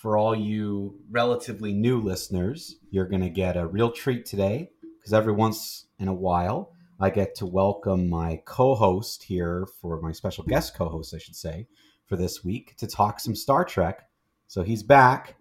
[0.00, 5.12] For all you relatively new listeners, you're going to get a real treat today because
[5.12, 10.12] every once in a while I get to welcome my co host here for my
[10.12, 11.66] special guest co host, I should say,
[12.06, 14.08] for this week to talk some Star Trek.
[14.46, 15.36] So he's back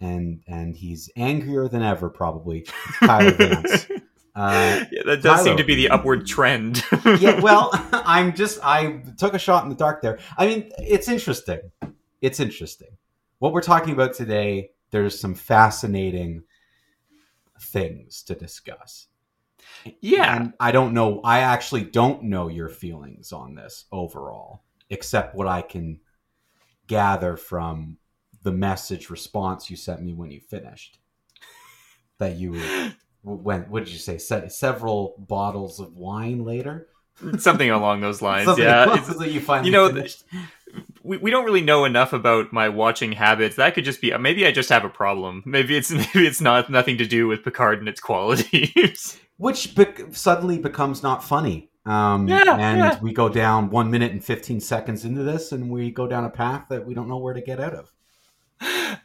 [0.00, 2.66] and and he's angrier than ever, probably.
[3.00, 3.88] Tyler Vance.
[4.34, 5.44] Uh, Yeah, that does Tyler.
[5.44, 6.84] seem to be the upward trend.
[7.18, 10.20] yeah, well, I'm just I took a shot in the dark there.
[10.36, 11.58] I mean, it's interesting.
[12.22, 12.88] It's interesting.
[13.38, 16.42] What we're talking about today, there's some fascinating
[17.60, 19.06] things to discuss.
[20.00, 20.36] yeah.
[20.36, 25.46] And I don't know, I actually don't know your feelings on this overall, except what
[25.46, 26.00] I can
[26.86, 27.98] gather from
[28.42, 30.98] the message response you sent me when you finished.
[32.18, 32.60] That you
[33.22, 34.18] when what did you say?
[34.18, 36.88] Se- several bottles of wine later.
[37.38, 38.48] Something along those lines.
[38.58, 38.86] Yeah.
[38.96, 40.24] that you finally you know, finished.
[41.02, 43.56] We, we don't really know enough about my watching habits.
[43.56, 45.42] That could just be maybe I just have a problem.
[45.46, 49.18] Maybe it's maybe it's not nothing to do with Picard and its qualities.
[49.38, 51.70] which bec- suddenly becomes not funny.
[51.86, 52.98] Um, Yeah, and yeah.
[53.00, 56.30] we go down one minute and fifteen seconds into this, and we go down a
[56.30, 57.92] path that we don't know where to get out of.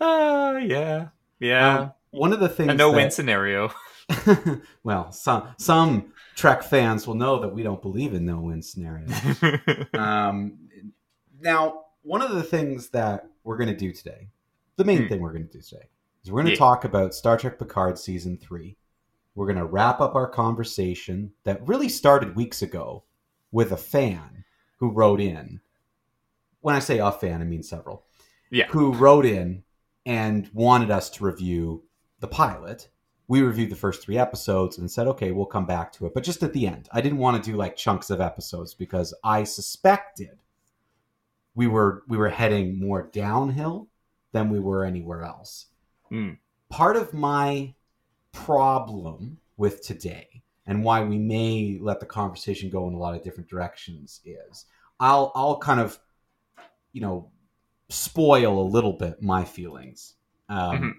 [0.01, 1.07] uh, yeah.
[1.39, 1.77] Yeah.
[1.79, 3.71] Um, one of the things a no-win that- scenario.
[4.83, 9.11] well, some some Trek fans will know that we don't believe in no win scenarios.
[9.93, 10.57] um,
[11.43, 14.29] now, one of the things that we're going to do today,
[14.77, 15.07] the main Hmm.
[15.09, 15.87] thing we're going to do today,
[16.23, 16.57] is we're going to Yeah.
[16.57, 18.77] talk about Star Trek Picard season three.
[19.35, 23.03] We're going to wrap up our conversation that really started weeks ago
[23.51, 24.45] with a fan
[24.77, 25.61] who wrote in.
[26.61, 28.05] When I say a fan, I mean several.
[28.49, 28.67] Yeah.
[28.67, 29.63] Who wrote in
[30.05, 31.83] and wanted us to review
[32.19, 32.89] the pilot.
[33.27, 36.13] We reviewed the first three episodes and said, okay, we'll come back to it.
[36.13, 39.13] But just at the end, I didn't want to do like chunks of episodes because
[39.23, 40.39] I suspected
[41.55, 43.87] we were we were heading more downhill
[44.31, 45.67] than we were anywhere else.
[46.09, 46.31] Hmm.
[46.69, 47.73] Part of my
[48.31, 53.23] problem with today and why we may let the conversation go in a lot of
[53.23, 54.65] different directions is
[54.99, 55.99] I'll I'll kind of
[56.91, 57.29] you know
[57.89, 60.15] spoil a little bit my feelings
[60.49, 60.93] um, Mhm.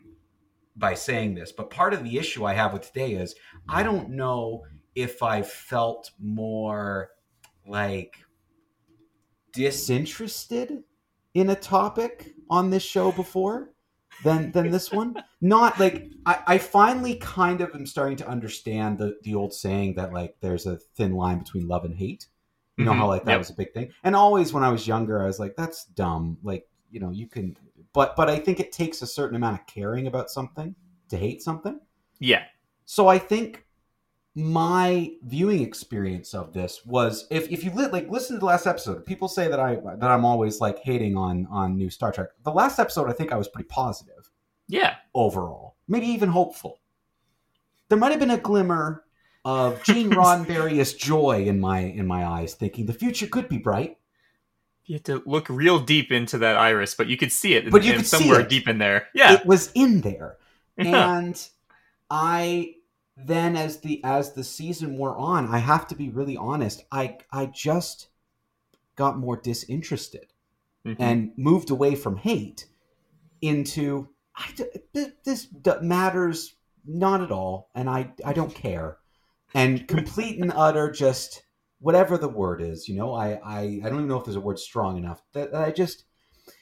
[0.77, 1.51] by saying this.
[1.53, 3.35] But part of the issue I have with today is
[3.69, 7.11] I don't know if I felt more
[7.67, 8.24] like
[9.55, 10.83] disinterested
[11.35, 13.71] in a topic on this show before
[14.23, 15.15] than than this one.
[15.41, 19.95] Not like I, I finally kind of am starting to understand the the old saying
[19.95, 22.27] that like there's a thin line between love and hate.
[22.77, 23.09] You know how Mhm.
[23.09, 23.39] like that Yep.
[23.39, 23.91] was a big thing.
[24.03, 26.39] And always when I was younger, I was like, that's dumb.
[26.43, 27.57] Like, you know, you can
[27.93, 30.75] but but I think it takes a certain amount of caring about something
[31.09, 31.81] to hate something.
[32.19, 32.45] Yeah.
[32.85, 33.64] So I think
[34.37, 38.67] my viewing experience of this was if, if you li- like listen to the last
[38.67, 42.29] episode, people say that I that I'm always like hating on on new Star Trek.
[42.43, 44.31] The last episode I think I was pretty positive
[44.69, 44.97] Yeah.
[45.15, 46.81] overall, maybe even hopeful.
[47.89, 49.05] There might have been a glimmer
[49.45, 53.99] of Gene Roddenberry's joy in my in my eyes, thinking the future could be bright.
[54.87, 57.71] You had to look real deep into that iris, but you could see it.
[57.71, 58.49] But you in- could see somewhere it.
[58.49, 59.07] deep in there.
[59.15, 59.35] Yeah.
[59.35, 60.39] It was in there.
[60.77, 61.19] Yeah.
[61.19, 61.49] and
[62.11, 62.75] i
[63.17, 67.17] then as the as the season wore on i have to be really honest i
[67.33, 68.09] i just
[68.97, 70.27] got more disinterested
[70.85, 70.97] Mhm.
[70.99, 72.67] and moved away from hate
[73.41, 74.51] into I,
[74.93, 75.49] th- this
[75.81, 78.99] matters not at all and i i don't care
[79.55, 81.45] and complete and utter just
[81.81, 84.41] whatever the word is you know i i, I don't even know if there's a
[84.41, 86.05] word strong enough that, that i just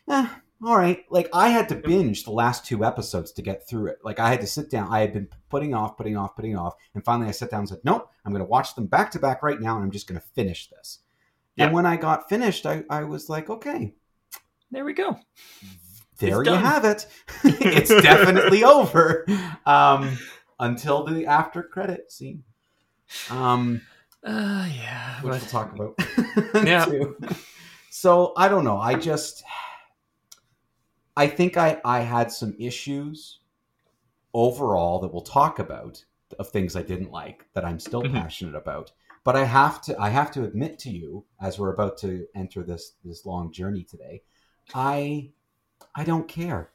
[0.08, 0.28] eh,
[0.64, 1.04] all right.
[1.10, 3.98] Like i had to binge the last two episodes to get through it.
[4.04, 4.88] Like i had to sit down.
[4.92, 6.74] I had been putting off putting off putting off.
[6.94, 8.10] And finally i sat down and said nope.
[8.24, 10.26] I'm going to watch them back to back right now and i'm just going to
[10.34, 11.00] finish this.
[11.58, 13.94] And when i got finished i, I was like okay.
[14.70, 15.18] There we go.
[16.18, 16.62] there you done.
[16.62, 17.06] have it.
[17.44, 19.26] It's definitely over.
[19.66, 20.16] Um
[20.60, 22.44] until the after credit scene.
[23.30, 23.80] Um
[24.24, 25.20] Uh, yeah.
[25.22, 25.94] which but- we'll talk about
[26.66, 26.86] Yeah.
[27.90, 28.78] so i don't know.
[28.78, 29.42] I just
[31.16, 33.40] i think i i had some issues
[34.34, 36.04] overall that we'll talk about
[36.38, 38.12] of things i didn't like that i'm still Mhm.
[38.14, 38.92] passionate about
[39.24, 42.62] but i have to i have to admit to you as we're about to enter
[42.62, 44.22] this this long journey today
[44.74, 45.30] i
[45.94, 46.70] i don't care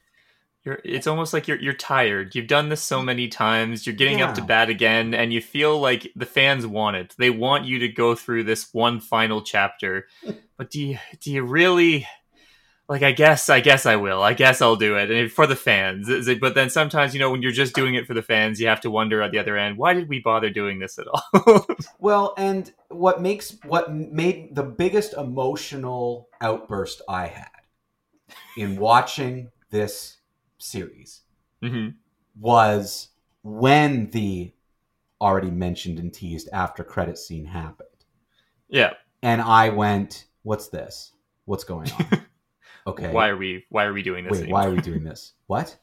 [0.64, 2.34] you're it's almost like you're you're tired.
[2.34, 3.86] You've done this so many times.
[3.86, 7.14] You're getting up to bat again and you feel like the fans want it.
[7.16, 10.08] They want you to go through this one final chapter.
[10.58, 12.06] but do you do you really
[12.88, 14.22] like I guess I guess I will.
[14.22, 15.10] I guess I'll do it.
[15.10, 16.08] And for the fans.
[16.40, 18.80] But then sometimes, you know, when you're just doing it for the fans, you have
[18.82, 21.66] to wonder at the other end, why did we bother doing this at all?
[22.00, 27.50] Well, and what makes what made the biggest emotional outburst I had
[28.56, 30.18] in watching this
[30.58, 31.22] series
[31.62, 31.88] hmm
[32.40, 33.08] was
[33.42, 34.52] when the
[35.20, 37.88] already mentioned and teased after credit scene happened.
[38.68, 38.94] Yeah.
[39.22, 41.12] And I went, "What's this?
[41.44, 42.26] What's going on?"
[42.88, 43.12] Okay.
[43.12, 44.60] Why are we why are we doing this Wait, anymore?
[44.60, 45.34] why are we doing this?
[45.46, 45.78] What?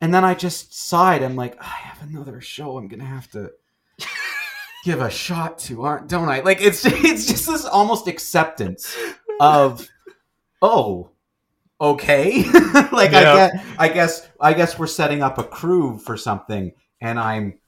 [0.00, 1.24] And then I just sighed.
[1.24, 2.78] I'm like, I have another show.
[2.78, 3.50] I'm gonna have to
[4.84, 6.40] give a shot to, aren't don't I?
[6.40, 8.96] Like it's it's just this almost acceptance
[9.40, 9.88] of,
[10.62, 11.10] oh,
[11.80, 12.44] okay.
[12.92, 17.18] like I get, I guess, I guess we're setting up a crew for something, and
[17.18, 17.58] I'm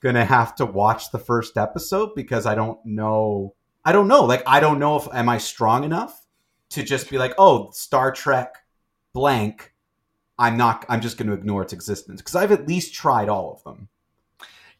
[0.00, 3.54] gonna have to watch the first episode because I don't know.
[3.84, 4.24] I don't know.
[4.24, 6.25] Like I don't know if am I strong enough
[6.70, 8.54] to just be like, oh, Star Trek
[9.12, 9.72] blank.
[10.38, 10.84] I'm not.
[10.88, 13.88] I'm just going to ignore its existence because I've at least tried all of them.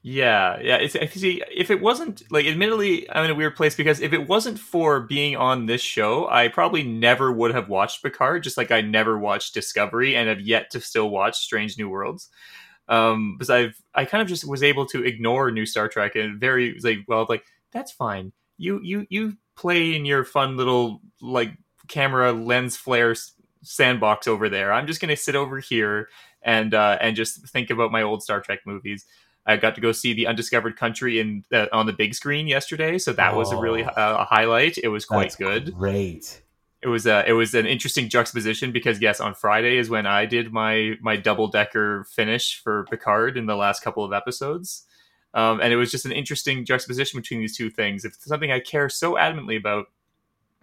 [0.02, 0.76] Yeah, yeah.
[0.76, 1.42] It's see.
[1.52, 5.00] If it wasn't like, admittedly, I'm in a weird place because if it wasn't for
[5.00, 8.44] being on this show, I probably never would have watched Picard.
[8.44, 12.28] Just like I never watched Discovery and have yet to still watch Strange New Worlds.
[12.88, 16.38] Um, because I've I kind of just was able to ignore new Star Trek and
[16.38, 18.32] very like, well, like that's fine.
[18.58, 21.50] You you you play in your fun little like
[21.88, 23.14] camera lens flare
[23.62, 24.72] sandbox over there.
[24.72, 26.08] I'm just gonna sit over here
[26.42, 29.04] and uh, and just think about my old Star Trek movies.
[29.48, 32.98] I got to go see the Undiscovered Country in uh, on the big screen yesterday,
[32.98, 33.88] so that was a really Oh.
[33.88, 34.78] uh, a highlight.
[34.78, 35.74] It was quite good.
[35.74, 36.42] Great.
[36.82, 40.26] It was a it was an interesting juxtaposition because yes, on Friday is when I
[40.26, 44.84] did my my double decker finish for Picard in the last couple of episodes,
[45.34, 48.04] um, and it was just an interesting juxtaposition between these two things.
[48.04, 49.86] If it's something I care so adamantly about,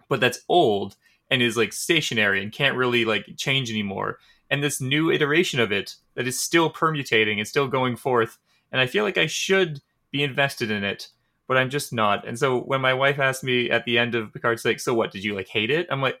[0.08, 0.96] but that's old
[1.30, 4.18] and is like stationary and can't really like change anymore,
[4.50, 8.38] and this new iteration of it that is still permutating and still going forth,
[8.72, 9.80] and I feel like I should
[10.10, 11.08] be invested in it
[11.46, 12.26] but I'm just not.
[12.26, 15.12] And so when my wife asked me at the end of Picard's like, "So what?
[15.12, 16.18] Did you like hate it?" I'm like,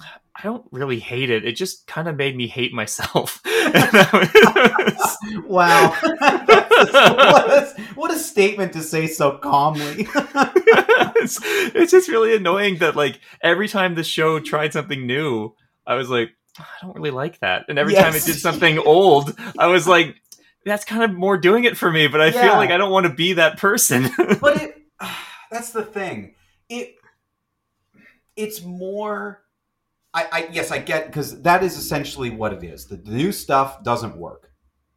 [0.00, 1.44] I don't really hate it.
[1.44, 3.40] It just kind of made me hate myself.
[3.74, 5.96] Was- Wow.
[6.02, 10.06] what, a, what a statement to say so calmly.
[11.26, 11.40] It's,
[11.74, 15.54] it's just really annoying that like every time the show tried something new,
[15.86, 17.66] I was like, I don't really like that.
[17.68, 20.16] And every time it did something old, I was like,
[20.64, 22.08] that's kind of more doing it for me.
[22.08, 24.08] But I feel like I don't want to be that person.
[24.40, 24.82] but it
[25.50, 26.34] that's the thing.
[26.68, 26.94] It
[28.36, 29.42] it's more
[30.14, 32.86] I, I yes, I get because that is essentially what it is.
[32.86, 34.50] The, the new stuff doesn't work.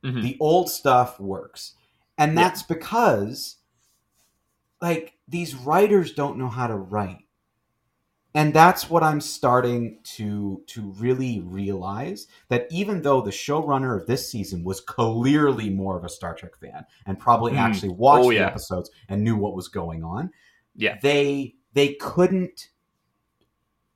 [0.03, 0.21] Mhm.
[0.21, 1.75] The old stuff works.
[2.17, 2.43] And Yeah.
[2.43, 3.57] that's because
[4.81, 7.19] like these writers don't know how to write.
[8.35, 14.05] And that's what I'm starting to to really realize that even though the showrunner of
[14.05, 17.57] this season was clearly more of a Star Trek fan and probably Mm.
[17.57, 20.31] actually watched Oh, the episodes and knew what was going on,
[20.75, 20.97] Yeah.
[21.01, 22.69] they they couldn't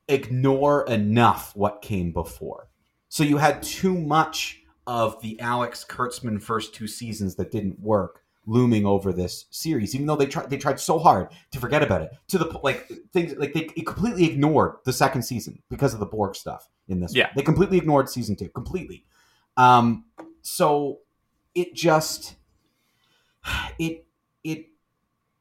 [0.07, 2.69] ignore enough what came before.
[3.09, 8.23] So you had too much of the Alex Kurtzman first two seasons that didn't work
[8.45, 12.01] looming over this series, even though they tried they tried so hard to forget about
[12.01, 12.12] it.
[12.29, 16.35] To the like things like they completely ignored the second season because of the Borg
[16.35, 17.15] stuff in this.
[17.15, 17.25] Yeah.
[17.25, 17.33] one.
[17.35, 19.05] they completely ignored season two completely.
[19.57, 20.05] Um,
[20.41, 21.00] so
[21.55, 22.35] it just
[23.79, 24.05] it
[24.43, 24.67] it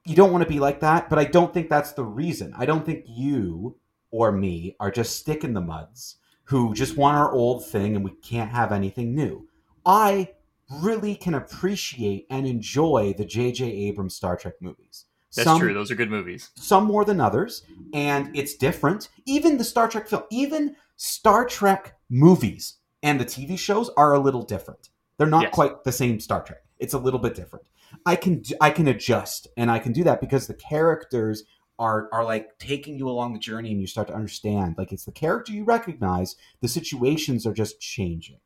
[0.05, 2.55] you don't want to be like that, but I don't think that's the reason.
[2.57, 3.77] I don't think you
[4.11, 8.05] or me are just stick in the muds who just want our old thing and
[8.05, 9.49] we can't have anything new.
[9.87, 10.33] I
[10.81, 13.65] really can appreciate and enjoy the J.J.
[13.71, 15.07] Abrams Star Trek movies.
[15.35, 15.73] That's Some- true.
[15.75, 16.51] Those are good movies.
[16.57, 17.63] some more than others,
[17.95, 19.09] and it's different.
[19.27, 24.19] Even the Star Trek film, even Star Trek movies and the TV shows are a
[24.19, 24.91] little different.
[25.17, 25.55] They're not Yes.
[25.55, 26.63] quite the same Star Trek.
[26.79, 27.65] It's a little bit different.
[28.07, 31.45] I can I can adjust, and I can do that because the characters
[31.79, 34.75] are are like taking you along the journey, and you start to understand.
[34.77, 36.37] Like it's the character you recognize.
[36.61, 38.39] The situations are just changing,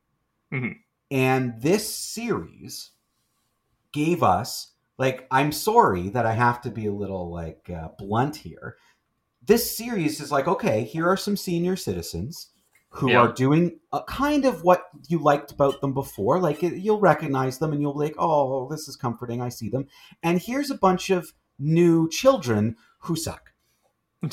[0.52, 0.76] Mhm.
[1.10, 2.90] And this series
[3.92, 8.36] gave us like i'm sorry that i have to be a little like uh, blunt
[8.36, 8.76] here.
[9.44, 12.50] This series is like okay here are some senior citizens
[12.88, 13.18] who Yeah.
[13.20, 16.40] are doing a kind of what you liked about them before.
[16.40, 19.40] Like it- you'll recognize them and you'll be like oh this is comforting.
[19.40, 19.86] I see them.
[20.22, 23.52] And here's a bunch of new children who suck.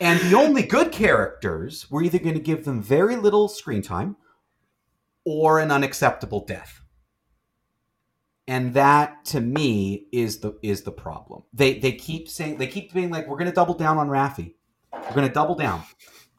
[0.00, 4.16] And the only good characters we're either going to give them very little screen time
[5.28, 6.80] or an unacceptable death.
[8.46, 11.42] And that to me is the is the problem.
[11.52, 14.54] They they keep saying they keep being like we're going to double down on Raffi.
[14.90, 15.82] We're going to double down.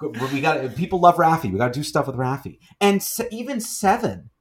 [0.01, 1.51] We got people love Raffi.
[1.51, 2.57] We got to do stuff with Raffi.
[2.81, 4.31] And se- even Seven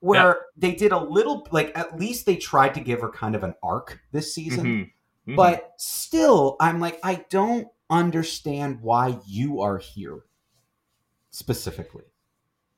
[0.00, 0.34] where yeah.
[0.56, 3.54] they did a little like at least they tried to give her kind of an
[3.62, 4.64] arc this season.
[4.64, 4.82] Mm-hmm.
[5.30, 5.34] Mm-hmm.
[5.34, 10.20] But still I'm like I don't understand why you are here
[11.30, 12.04] specifically.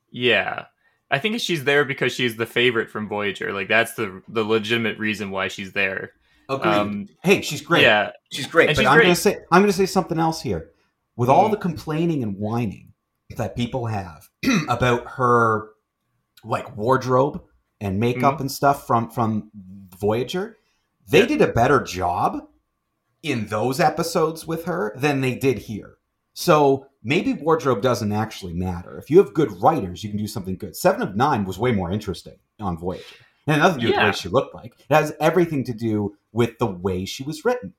[0.09, 0.65] Yeah.
[1.11, 3.53] I think she's there because she's the favorite from Voyager.
[3.53, 6.13] Like that's the the legitimate reason why she's there.
[6.49, 6.71] Agreed.
[6.71, 7.83] Um, hey, she's great.
[7.83, 8.69] Yeah, she's great.
[8.69, 9.03] And but she's I'm great.
[9.03, 10.71] gonna say I'm gonna say something else here.
[11.17, 11.51] With all mm.
[11.51, 12.93] the complaining and whining
[13.35, 14.29] that people have
[14.69, 15.69] about her
[16.43, 17.43] like wardrobe
[17.81, 18.41] and makeup mm.
[18.41, 19.51] and stuff from from
[19.99, 20.57] Voyager,
[21.09, 21.27] they yeah.
[21.27, 22.47] did a better job
[23.21, 25.97] in those episodes with her than they did here.
[26.33, 28.97] So maybe wardrobe doesn't actually matter.
[28.97, 30.75] If you have good writers, you can do something good.
[30.75, 33.03] Seven of Nine was way more interesting on Voyager.
[33.47, 34.73] And nothing to do with the way she looked like.
[34.89, 37.73] It has everything to do with the way she was written.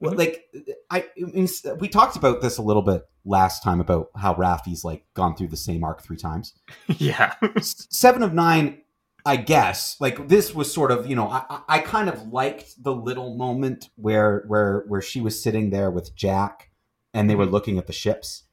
[0.00, 0.18] Well, mm-hmm.
[0.18, 0.44] like
[0.90, 1.48] I, I mean,
[1.78, 5.48] we talked about this a little bit last time about how Raffi's like gone through
[5.48, 6.54] the same arc three times.
[6.86, 8.82] yeah, seven of nine.
[9.26, 12.94] I guess like this was sort of you know I, I kind of liked the
[12.94, 16.70] little moment where where where she was sitting there with Jack
[17.12, 17.52] and they were mm-hmm.
[17.52, 18.44] looking at the ships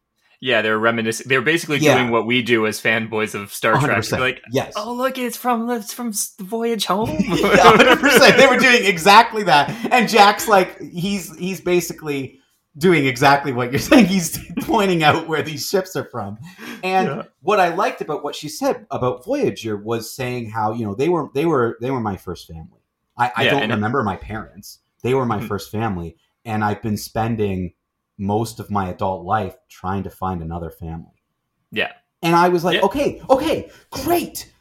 [0.46, 1.28] yeah, they're reminiscing.
[1.28, 1.98] They're basically yeah.
[1.98, 4.12] doing what we do as fanboys of Star Trek.
[4.12, 4.74] like, yes.
[4.76, 7.10] Oh, look, it's from it's from the Voyage Home.
[7.20, 8.38] Hundred percent.
[8.38, 12.40] They were doing exactly that, and Jack's like, he's he's basically
[12.78, 14.06] doing exactly what you're saying.
[14.06, 16.38] He's pointing out where these ships are from.
[16.84, 17.24] And yeah.
[17.42, 21.10] what I liked about what she said about Voyager was saying how you know they
[21.10, 22.84] were they were they were my first family.
[23.18, 24.78] I, I yeah, don't remember my parents.
[25.02, 25.48] They were my mm-hmm.
[25.48, 27.74] first family, and I've been spending
[28.18, 31.24] most of my adult life trying to find another family.
[31.72, 31.92] Yeah.
[32.22, 32.86] And I was like, yeah.
[32.86, 34.52] okay, okay, great.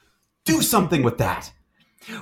[0.45, 1.53] Do something with that.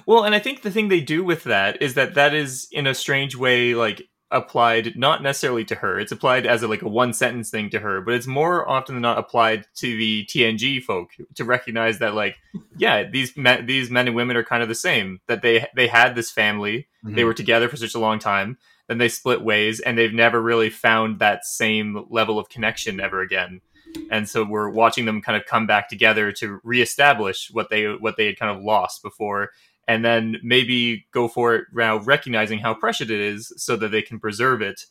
[0.07, 2.87] Well, and I think the thing they do with that is that that is in
[2.87, 6.01] a strange way like applied not necessarily to her.
[6.01, 8.95] It's applied as a, like a one sentence thing to her, but it's more often
[8.95, 12.39] than not applied to the TNG folk to recognize that like
[12.77, 15.21] yeah, these men, these men and women are kind of the same.
[15.29, 17.15] That they they had this family, mm-hmm.
[17.15, 18.59] they were together for such a long time,
[18.93, 23.23] then they split ways and they've never really found that same level of connection ever
[23.23, 23.63] again.
[24.11, 28.19] And so we're watching them kind of come back together to reestablish what they what
[28.19, 29.51] they had kind of lost before
[29.89, 34.03] and then maybe go for it now recognizing how precious it is so that they
[34.03, 34.83] can preserve it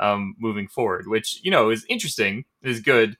[0.00, 3.18] um, moving forward which you know is interesting is good.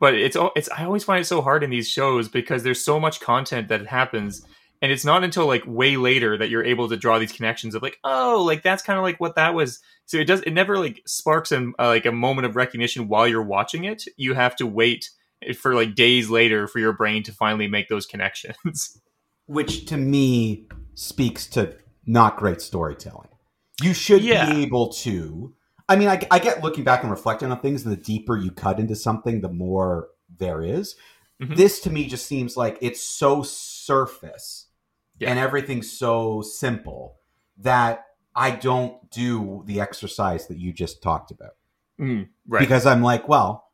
[0.00, 2.98] But it's it's i always find it so hard in these shows because there's so
[2.98, 4.46] much content that happens
[4.80, 7.82] and it's not until like way later that you're able to draw these connections of
[7.82, 10.78] like oh like that's kind of like what that was so it does it never
[10.78, 14.56] like sparks in uh, like a moment of recognition while you're watching it you have
[14.56, 15.10] to wait
[15.56, 19.00] for like days later for your brain to finally make those connections
[19.46, 21.74] which to me speaks to
[22.06, 23.28] not great storytelling
[23.82, 24.50] you should yeah.
[24.50, 25.54] be able to
[25.88, 28.50] i mean I, I get looking back and reflecting on things and the deeper you
[28.50, 30.08] cut into something the more
[30.38, 30.94] there is.
[31.40, 31.54] Mm-hmm.
[31.54, 34.67] this to me just seems like it's so surface
[35.18, 35.30] yeah.
[35.30, 37.16] and everything's so simple
[37.58, 41.56] that I don't do the exercise that you just talked about.
[42.00, 42.60] Mm, right.
[42.60, 43.68] Because I'm like, well,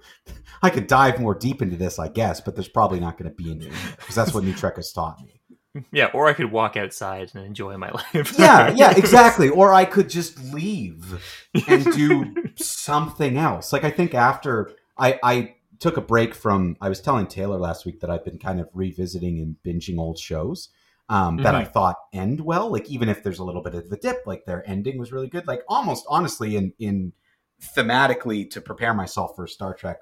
[0.62, 3.34] I could dive more deep into this, I guess, but there's probably not going to
[3.34, 5.40] be any because that's what New Trek has taught me.
[5.90, 8.38] Yeah, or I could walk outside and enjoy my life.
[8.38, 9.48] yeah, yeah, exactly.
[9.48, 11.20] Or I could just leave
[11.66, 13.72] and do something else.
[13.72, 16.78] Like I think after I, I took a break from.
[16.80, 20.18] I was telling Taylor last week that I've been kind of revisiting and binging old
[20.18, 20.70] shows
[21.10, 21.56] um, that mm-hmm.
[21.56, 22.72] I thought end well.
[22.72, 25.28] Like even if there's a little bit of the dip, like their ending was really
[25.28, 25.46] good.
[25.46, 27.12] Like almost honestly, in in
[27.62, 29.98] thematically to prepare myself for Star Trek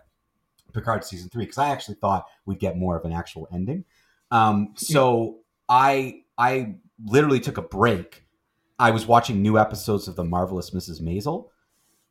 [0.73, 3.85] Picard season three because I actually thought we'd get more of an actual ending.
[4.31, 8.25] Um, so I I literally took a break.
[8.79, 11.03] I was watching new episodes of the marvelous Mrs.
[11.03, 11.49] Maisel,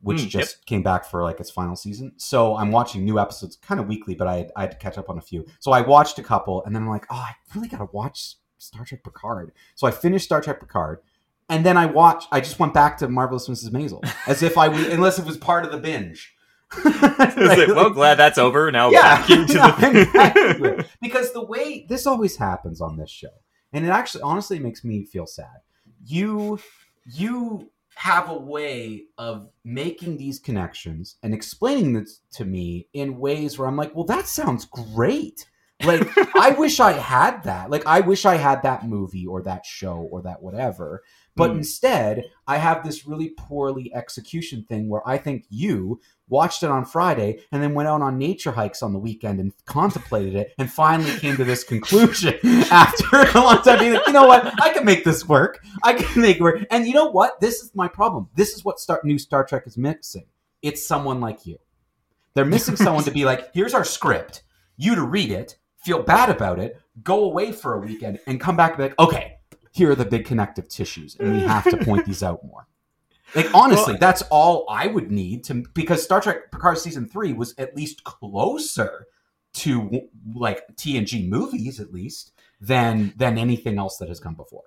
[0.01, 0.65] which mm, just yep.
[0.65, 2.13] came back for like its final season.
[2.17, 4.97] So I'm watching new episodes kind of weekly, but I had, I had to catch
[4.97, 5.45] up on a few.
[5.59, 8.35] So I watched a couple, and then I'm like, oh, I really got to watch
[8.57, 9.51] Star Trek Picard.
[9.75, 10.99] So I finished Star Trek Picard,
[11.49, 12.27] and then I watched.
[12.31, 13.69] I just went back to Marvelous Mrs.
[13.69, 16.35] Maisel as if I was, unless it was part of the binge.
[16.85, 18.71] like, well, glad that's over.
[18.71, 20.87] Now yeah, back into the binge.
[21.01, 23.33] because the way this always happens on this show,
[23.73, 25.59] and it actually honestly makes me feel sad.
[26.05, 26.59] You
[27.05, 33.57] you have a way of making these connections and explaining this to me in ways
[33.57, 35.45] where I'm like, well, that sounds great.
[35.83, 37.69] Like, I wish I had that.
[37.69, 41.03] Like, I wish I had that movie or that show or that whatever.
[41.35, 41.57] But mm.
[41.57, 45.99] instead, I have this really poorly execution thing where I think you
[46.31, 49.53] watched it on Friday, and then went out on nature hikes on the weekend and
[49.65, 52.33] contemplated it, and finally came to this conclusion
[52.71, 55.63] after a long time being like, you know what, I can make this work.
[55.83, 56.65] I can make it work.
[56.71, 57.39] And you know what?
[57.39, 58.29] This is my problem.
[58.35, 60.25] This is what Star- new Star Trek is missing.
[60.61, 61.57] It's someone like you.
[62.33, 64.43] They're missing someone to be like, here's our script,
[64.77, 68.55] you to read it, feel bad about it, go away for a weekend, and come
[68.55, 69.37] back and be like, okay,
[69.73, 72.67] here are the big connective tissues, and we have to point these out more.
[73.35, 77.33] Like honestly, Well- that's all I would need to because Star Trek Picard season three
[77.33, 79.07] was at least closer
[79.53, 80.01] to
[80.33, 84.63] like TNG movies at least than than anything else that has come before.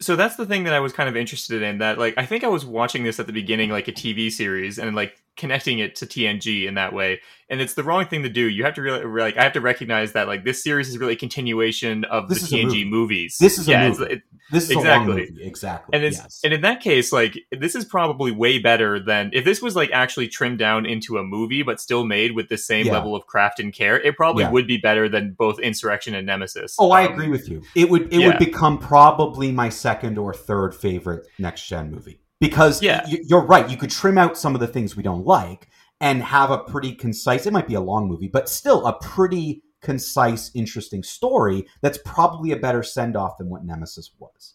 [0.00, 1.78] so that's the thing that I was kind of interested in.
[1.78, 4.78] That like I think I was watching this at the beginning, like a TV series,
[4.78, 7.20] and like connecting it to TNG in that way.
[7.48, 8.48] And it's the wrong thing to do.
[8.48, 11.12] You have to really like I have to recognize that like this series is really
[11.14, 12.84] a continuation of This the a TNG movie.
[12.84, 13.36] movies.
[13.38, 14.12] This is a yeah, it's- movie.
[14.14, 15.14] it- This is a Exactly.
[15.30, 15.94] movie, exactly.
[15.94, 16.40] and it's yes.
[16.44, 19.90] and in that case, like this is probably way better than if this was like
[19.92, 22.92] actually trimmed down into a movie, but still made with the same Yeah.
[22.92, 23.98] level of craft and care.
[24.00, 24.50] It probably Yeah.
[24.50, 26.76] would be better than both Insurrection and Nemesis.
[26.78, 27.62] Oh, I Um, agree with you.
[27.74, 28.26] It would it yeah.
[28.28, 33.02] would become probably my second or third favorite next gen movie because Yeah.
[33.06, 33.68] y- you're right.
[33.70, 35.68] You could trim out some of the things we don't like
[36.00, 37.46] and have a pretty concise.
[37.46, 41.66] It might be a long movie, but still a pretty concise, interesting story.
[41.80, 44.54] That's probably a better send off than what Nemesis was.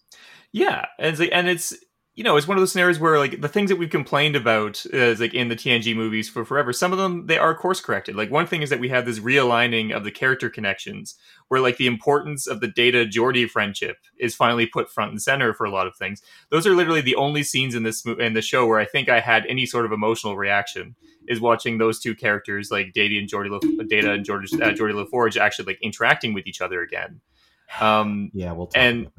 [0.52, 1.74] Yeah, and it's and it's
[2.18, 4.84] you know it's one of those scenarios where like the things that we've complained about
[4.88, 6.74] is like in the TNG movies for forever.
[6.74, 8.16] Some of them they are course corrected.
[8.16, 11.14] Like one thing is that we have this realigning of the character connections,
[11.48, 15.54] where like the importance of the Data Geordi friendship is finally put front and center
[15.54, 16.24] for a lot of things.
[16.50, 19.20] Those are literally the only scenes in this in the show where I think I
[19.20, 20.96] had any sort of emotional reaction.
[21.28, 25.38] Is watching those two characters like Data and Geordi, Data and George, uh, Geordi LaForge
[25.38, 27.22] actually like interacting with each other again.
[27.80, 29.12] Um, Yeah, we'll talk And-.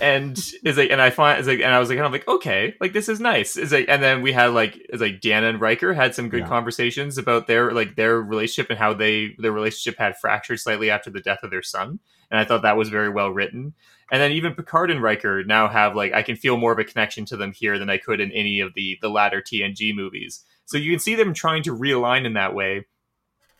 [0.00, 2.28] And is like and I find is like and I was like kind of like
[2.28, 3.56] okay like this is nice.
[3.56, 6.40] Is like and then we had like is like Deanna and Riker had some good
[6.40, 6.48] Yeah.
[6.48, 11.10] conversations about their like their relationship and how they their relationship had fractured slightly after
[11.10, 11.98] the death of their son.
[12.30, 13.74] And I thought that was very well written.
[14.12, 16.84] And then even Picard and Riker now have like I can feel more of a
[16.84, 20.44] connection to them here than I could in any of the the latter TNG movies.
[20.66, 22.86] So you can see them trying to realign in that way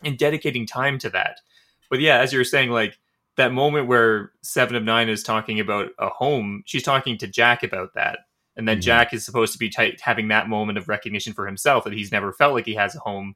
[0.03, 1.41] and dedicating time to that.
[1.89, 2.97] But yeah as you were saying like
[3.37, 7.63] that moment where Seven of Nine is talking about a home, she's talking to Jack
[7.63, 8.19] about that.
[8.55, 8.81] And then Mhm.
[8.83, 12.11] Jack is supposed to be tight, having that moment of recognition for himself that he's
[12.11, 13.35] never felt like he has a home.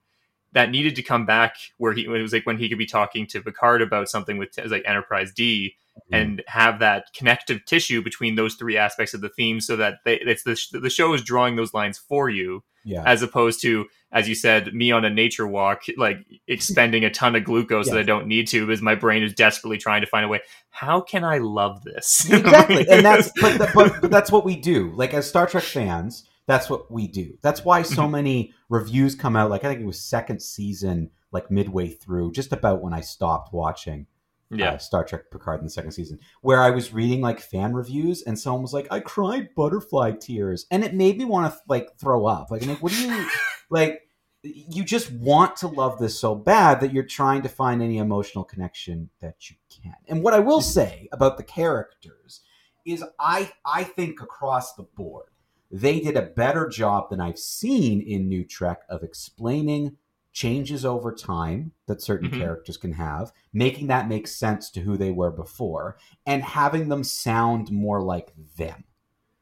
[0.51, 3.25] That needed to come back where he it was like when he could be talking
[3.27, 5.75] to Picard about something with like Enterprise D
[6.12, 10.15] and have that connective tissue between those three aspects of the theme so that they,
[10.19, 13.04] it's the, the show is drawing those lines for you Yeah.
[13.06, 16.17] as opposed to as you said me on a nature walk like
[16.48, 19.78] expending a ton of glucose that i don't need to because my brain is desperately
[19.80, 20.41] trying to find a way.
[20.69, 22.30] How can i love this?
[22.32, 22.88] Exactly.
[22.89, 24.91] And that's but, the, but, but that's what we do.
[24.95, 27.39] Like as star trek fans that's what we do.
[27.41, 28.12] That's why so Mhm.
[28.12, 29.50] many reviews come out.
[29.50, 33.52] Like i think it was second season like midway through just about when i stopped
[33.52, 34.06] watching
[34.51, 34.71] yeah.
[34.71, 38.21] uh, star trek picard in the second season where i was reading like fan reviews
[38.23, 41.97] and someone was like i cried butterfly tears and it made me want to like
[41.97, 42.51] throw up.
[42.51, 43.27] Like, I'm like what do you
[43.69, 44.01] like
[44.43, 48.43] you just want to love this so bad that you're trying to find any emotional
[48.43, 49.95] connection that you can.
[50.08, 52.41] And what I will say about the characters
[52.86, 55.29] is I I think across the board
[55.71, 59.97] they did a better job than I've seen in New Trek of explaining
[60.36, 62.38] changes over time that certain Mhm.
[62.38, 67.06] characters can have, making that make sense to who they were before, and having them
[67.06, 68.84] sound more like them.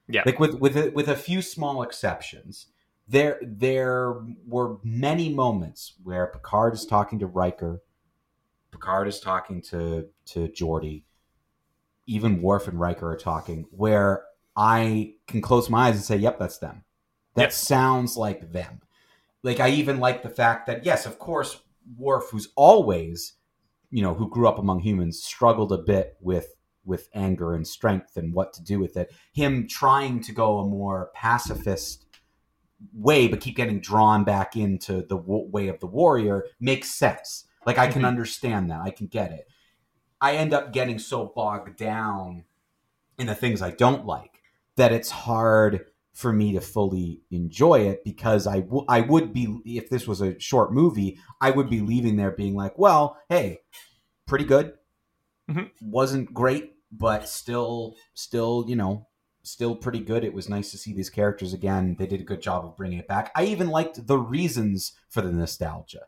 [0.07, 0.21] Yeah.
[0.23, 2.67] Like with with a, with a few small exceptions,
[3.07, 7.81] there there were many moments where Picard is talking to Riker,
[8.69, 11.05] Picard is talking to to Geordi,
[12.05, 14.25] even Worf and Riker are talking, where
[14.55, 16.83] I can close my eyes and say, "Yep, that's them."
[17.33, 17.51] That Yep.
[17.53, 18.81] sounds like them.
[19.43, 21.59] Like I even like the fact that yes, of course,
[21.97, 23.33] Worf, who's always,
[23.91, 28.17] you know, who grew up among humans, struggled a bit with with anger and strength
[28.17, 29.13] and what to do with it.
[29.33, 32.05] Him trying to go a more pacifist
[32.93, 37.45] way, but keep getting drawn back into the w- way of the warrior makes sense.
[37.65, 38.07] Like I can Mhm.
[38.07, 38.81] understand that.
[38.81, 39.47] I can get it.
[40.19, 42.43] I end up getting so bogged down
[43.17, 44.41] in the things I don't like
[44.75, 49.59] that it's hard for me to fully enjoy it because I w- I would be
[49.65, 53.59] if this was a short movie I would be leaving there being like well hey
[54.27, 54.73] pretty good.
[55.49, 55.71] Mhm.
[55.81, 59.07] wasn't great but still still you know
[59.45, 60.23] still pretty good.
[60.23, 61.97] It was nice to see these characters again.
[61.99, 63.29] They did a good job of bringing it back.
[63.35, 66.03] I even liked the reasons for the nostalgia.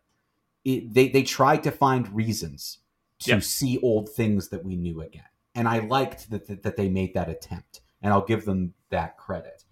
[0.64, 2.78] It, they they tried to find reasons
[3.20, 3.40] to Yeah.
[3.40, 5.26] see old things that we knew again.
[5.54, 7.82] And I liked that, that that they made that attempt.
[8.02, 9.65] And I'll give them that credit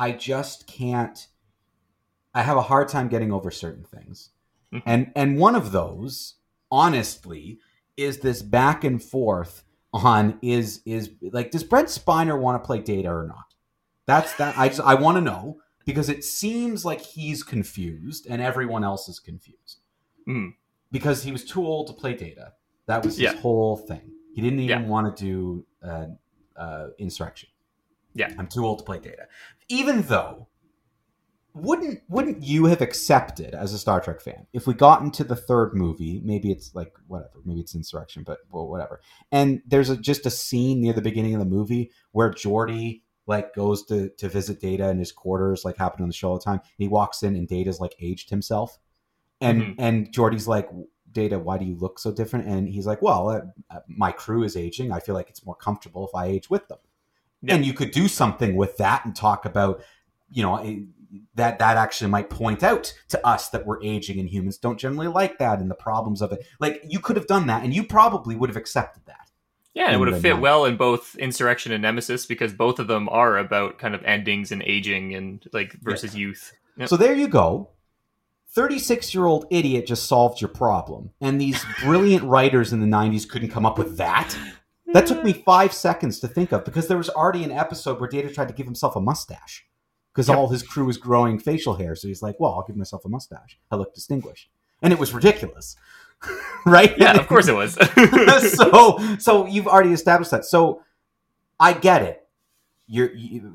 [0.00, 1.26] I just can't
[2.34, 4.30] I have a hard time getting over certain things.
[4.72, 4.82] Mhm.
[4.86, 6.36] And and one of those,
[6.70, 7.58] honestly,
[7.96, 12.78] is this back and forth on is is like does Brent Spiner want to play
[12.80, 13.54] Data or not?
[14.06, 18.40] That's that I just I want to know because it seems like he's confused and
[18.40, 19.80] everyone else is confused.
[20.28, 20.54] Mm.
[20.92, 22.52] Because he was too old to play Data.
[22.86, 23.34] That was his Yeah.
[23.40, 24.12] whole thing.
[24.34, 24.88] He didn't even Yeah.
[24.88, 26.06] want to do uh,
[26.56, 27.48] uh, insurrection.
[28.14, 28.32] Yeah.
[28.38, 29.26] I'm too old to play Data.
[29.68, 30.48] Even though
[31.52, 35.34] wouldn't wouldn't you have accepted as a Star Trek fan if we got into the
[35.36, 36.20] third movie?
[36.24, 39.00] Maybe it's like whatever, maybe it's Insurrection, but well, whatever.
[39.32, 43.54] And there's a, just a scene near the beginning of the movie where Geordi like
[43.54, 46.44] goes to to visit Data in his quarters, like happened on the show all the
[46.44, 46.60] time.
[46.60, 48.78] And he walks in and Data's like aged himself,
[49.40, 49.74] and Mhm.
[49.78, 50.68] and Geordi's like.
[51.12, 52.46] Data, why do you look so different?
[52.46, 54.92] And he's like, "Well, uh, uh, my crew is aging.
[54.92, 56.78] I feel like it's more comfortable if I age with them."
[57.42, 57.54] Yeah.
[57.54, 59.82] And you could do something with that and talk about,
[60.30, 60.80] you know, eh,
[61.34, 65.08] that that actually might point out to us that we're aging and humans don't generally
[65.08, 66.46] like that and the problems of it.
[66.60, 69.30] Like you could have done that, and you probably would have accepted that.
[69.74, 70.42] Yeah, and it would have fit night.
[70.42, 74.50] well in both Insurrection and Nemesis because both of them are about kind of endings
[74.52, 76.52] and aging and like versus youth.
[76.76, 76.88] Yep.
[76.88, 77.70] So there you go.
[78.52, 81.10] 36 year old idiot just solved your problem.
[81.20, 84.36] And these brilliant writers in the 90s couldn't come up with that.
[84.92, 88.08] That took me five seconds to think of because there was already an episode where
[88.08, 89.64] Data tried to give himself a mustache
[90.12, 90.36] because Yep.
[90.36, 91.94] all his crew was growing facial hair.
[91.94, 93.58] So he's like, well, I'll give myself a mustache.
[93.70, 94.50] I look distinguished.
[94.82, 95.76] And it was ridiculous.
[96.66, 96.96] right?
[96.98, 97.74] Yeah, of course it was.
[98.56, 100.44] so so you've already established that.
[100.44, 100.82] So
[101.58, 102.26] I get it.
[102.86, 103.54] You're you,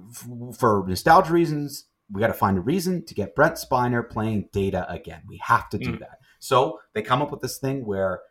[0.57, 1.85] for nostalgia reasons.
[2.11, 5.23] We got to find a reason to get Brent Spiner playing Data again.
[5.27, 5.99] We have to do Mm.
[6.01, 6.19] that.
[6.39, 8.21] So they come up with this thing where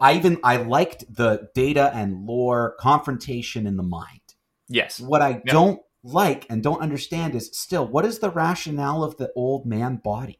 [0.00, 4.20] I even I liked the Data and Lore confrontation in the mind.
[4.68, 5.00] yes.
[5.00, 5.52] What I Yeah.
[5.52, 9.96] don't like and don't understand is still what is the rationale of the old man
[9.96, 10.38] body?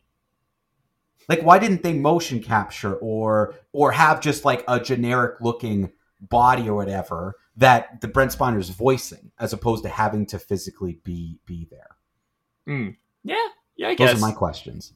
[1.29, 6.69] Like why didn't they motion capture or or have just like a generic looking body
[6.69, 11.39] or whatever that the Brent Spiner is voicing as opposed to having to physically be
[11.47, 11.97] be there?
[12.67, 12.97] Mm.
[13.25, 13.37] Yeah.
[13.77, 14.19] Yeah, I Those guess.
[14.19, 14.93] are my questions.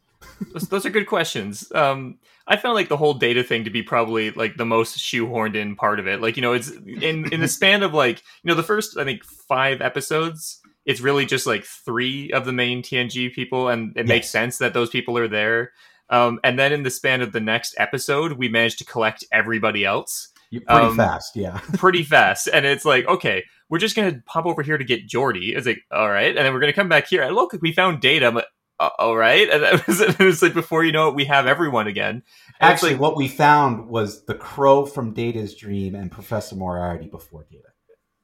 [0.53, 1.71] Those, those are good questions.
[1.75, 5.57] Um, I found like the whole data thing to be probably like the most shoehorned
[5.57, 6.21] in part of it.
[6.21, 9.05] Like you know, it's in in the span of like you know the first I
[9.05, 10.61] think five episodes.
[10.85, 14.73] It's really just like three of the main TNG people, and it makes sense that
[14.75, 15.73] those people are there.
[16.11, 19.85] Um, and then in the span of the next episode, we managed to collect everybody
[19.85, 21.59] else You pretty Um, fast, yeah.
[21.75, 22.49] pretty fast.
[22.53, 25.57] And it's like, okay, we're just gonna pop over here to get Geordi.
[25.57, 27.23] It's like, all right, and then we're gonna come back here.
[27.25, 28.31] And look, we found Data.
[28.31, 28.45] Like,
[28.79, 31.47] uh, all right, and it was, it was like before you know it, we have
[31.47, 32.23] everyone again.
[32.61, 37.09] And Actually, like, what we found was the crow from Data's dream and Professor Moriarty
[37.09, 37.69] before Data.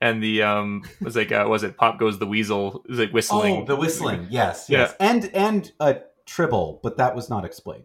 [0.01, 2.83] and the um was like, uh, was it Pop Goes the Weasel?
[2.87, 3.63] It was like whistling.
[3.63, 4.27] Oh, the whistling.
[4.31, 4.79] Yes, Yeah.
[4.81, 4.95] yes.
[5.01, 7.85] And and a tribble, but that was not explained.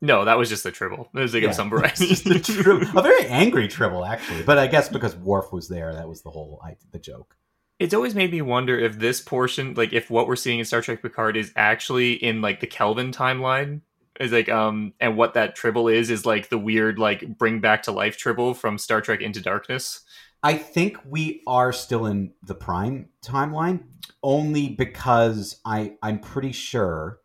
[0.00, 1.08] No, that was just the Tribble.
[1.12, 1.50] It was like Yeah.
[1.50, 2.06] some variety.
[2.14, 2.86] Just a, tribble.
[2.96, 4.44] a very angry tribble, actually.
[4.44, 7.34] But I guess because Worf was there, that was the whole I, the joke.
[7.78, 10.82] It's always made me wonder if this portion, like if what we're seeing in Star
[10.82, 13.82] Trek Picard is actually in like the Kelvin timeline.
[14.20, 17.84] Is like um and what that tribble is is like the weird like bring back
[17.84, 20.00] to life tribble from Star Trek Into Darkness.
[20.42, 23.84] I think we are still in the prime timeline,
[24.24, 27.20] only because I I'm pretty sure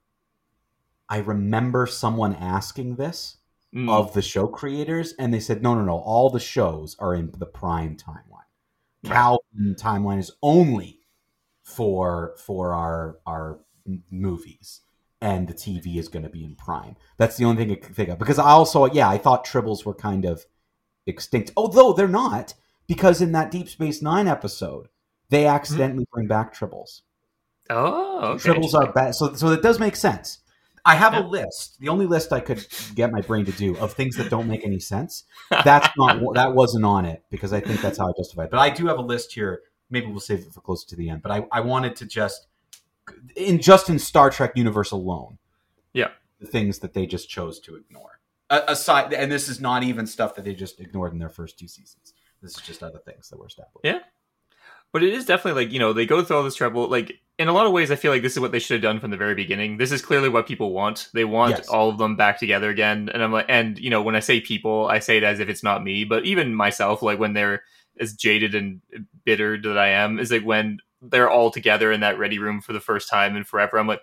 [1.10, 3.38] I remember someone asking this
[3.74, 3.90] Mm.
[3.90, 7.32] of the show creators, and they said, no, no, no, all the shows are in
[7.36, 8.33] the prime timeline.
[9.04, 11.00] Kelvin timeline is only
[11.64, 13.60] for for our our
[14.10, 14.82] movies,
[15.22, 16.96] and the TV is going to be in prime.
[17.18, 18.20] That's the only thing I could think of.
[18.20, 20.46] Because I also, yeah, I thought tribbles were kind of
[21.06, 22.54] extinct, although they're not,
[22.88, 24.88] because in that Deep Space Nine episode,
[25.30, 26.16] they accidentally hmm.
[26.16, 27.02] bring back tribbles.
[27.70, 28.50] Oh, okay.
[28.50, 30.40] Tribbles are bad, so so it does make sense.
[30.86, 31.22] I have Yeah.
[31.22, 31.80] a list.
[31.80, 32.66] The only list I could
[32.96, 35.24] get my brain to do of things that don't make any sense.
[35.50, 38.52] That's not that wasn't on it because I think that's how I justify it.
[38.52, 39.62] But I do have a list here.
[39.90, 41.22] Maybe we'll save it for closer to the end.
[41.22, 42.48] But I, I wanted to just
[43.36, 45.38] in just in Star Trek universe alone.
[45.94, 46.10] Yeah.
[46.40, 48.20] the things that they just chose to ignore.
[48.50, 51.58] A- aside, and this is not even stuff that they just ignored in their first
[51.60, 52.14] two seasons.
[52.42, 53.80] This is just other things that were established.
[53.86, 54.00] Yeah.
[54.92, 56.88] But it is definitely like, you know, they go through all this trouble.
[56.90, 58.82] Like, in a lot of ways, I feel like this is what they should have
[58.84, 59.78] done from the very beginning.
[59.78, 61.10] This is clearly what people want.
[61.14, 61.68] They want Yes.
[61.68, 63.10] all of them back together again.
[63.14, 65.50] And I'm like, and, you know, when I say people, I say it as if
[65.50, 67.64] it's not me, but even myself, like when they're
[68.00, 68.82] as jaded and
[69.26, 72.74] bitter that I am, is like when they're all together in that ready room for
[72.74, 73.78] the first time and forever.
[73.78, 74.02] I'm like,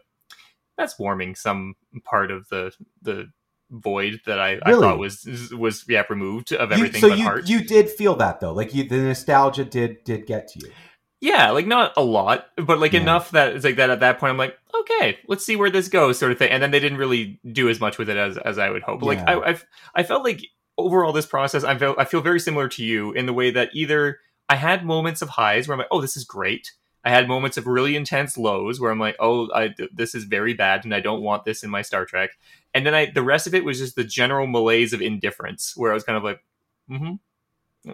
[0.77, 3.31] that's warming some part of the, the,
[3.73, 5.25] void that I, I thought was
[5.57, 7.49] was yeah removed of You- everything so but you heart.
[7.49, 10.73] you did feel that though, like you, the nostalgia did did get to you.
[11.21, 13.01] Yeah, like not a lot, but like Yeah.
[13.01, 15.89] enough that it's like that at that point I'm like, okay, let's see where this
[15.89, 16.51] goes, sort of thing.
[16.51, 19.03] And then they didn't really do as much with it as as I would hope.
[19.03, 19.39] Like Yeah.
[19.39, 20.41] I I've, I felt like
[20.79, 23.71] overall this process I felt I feel very similar to you in the way that
[23.75, 26.73] either I had moments of highs where I'm like, oh, this is great.
[27.05, 30.53] I had moments of really intense lows where I'm like, oh, I, this is very
[30.53, 32.31] bad, and I don't want this in my Star Trek.
[32.75, 35.93] And then I, the rest of it was just the general malaise of indifference, where
[35.93, 36.45] I was kind of like,
[36.91, 37.15] mm-hmm.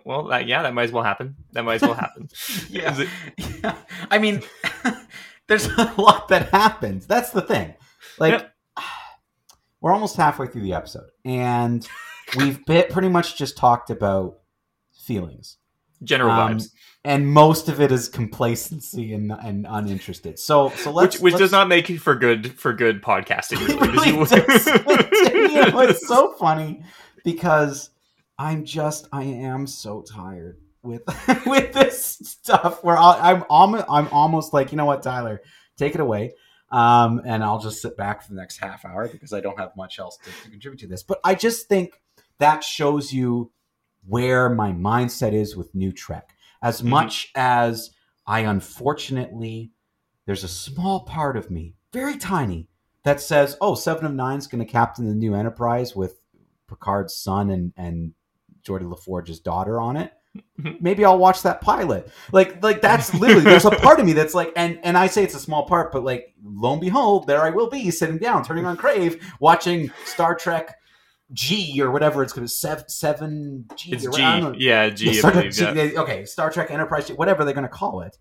[0.04, 1.36] Well, that, yeah, that might as well happen.
[1.52, 2.28] That might as well happen.
[2.68, 2.94] Yeah.
[2.98, 3.08] It-
[3.62, 3.76] Yeah.
[4.10, 4.42] I mean,
[5.46, 7.06] there's a lot that happens.
[7.06, 7.74] That's the thing.
[8.18, 8.54] Like, Yep.
[9.80, 11.86] we're almost halfway through the episode, and
[12.36, 14.38] we've bit, pretty much just talked about
[15.04, 15.58] feelings.
[16.02, 16.70] General Um, vibes.
[17.04, 20.38] and most of it is complacency and, and uninterested.
[20.38, 23.62] So, so let's which which let's- does not make it for good for good podcasting.
[23.66, 24.12] It Really.
[24.12, 25.32] really does.
[25.32, 26.82] you know, it's so funny
[27.24, 27.90] because
[28.38, 31.02] I'm just I am so tired with
[31.46, 35.40] with this stuff where I, I'm almost I'm almost like you know what Tyler
[35.76, 36.34] take it away
[36.70, 39.76] um, and I'll just sit back for the next half hour because I don't have
[39.76, 42.00] much else to, to contribute to this but I just think
[42.38, 43.52] that shows you
[44.06, 46.86] where my mindset is with new Trek as Mhm.
[46.86, 47.90] much as
[48.26, 49.72] I unfortunately
[50.26, 52.68] there's a small part of me very tiny
[53.04, 56.20] that says, "Oh, Seven of Nine's going to captain the new Enterprise with
[56.68, 58.12] Picard's son and and
[58.66, 60.12] Geordi LaForge's daughter on it."
[60.60, 60.80] Mhm.
[60.82, 62.10] Maybe I'll watch that pilot.
[62.30, 65.24] Like, like that's literally there's a part of me that's like, and and I say
[65.24, 68.44] it's a small part, but like, lo and behold, there I will be sitting down,
[68.44, 70.76] turning on Crave, watching Star Trek
[71.32, 73.92] G or whatever it's going to seven seven G.
[73.94, 74.20] It's or G.
[74.58, 75.06] Yeah, G.
[75.12, 75.86] Yeah, Star Trek, believe, yeah.
[75.88, 78.16] G- okay, Star Trek Enterprise, whatever they're going to call it,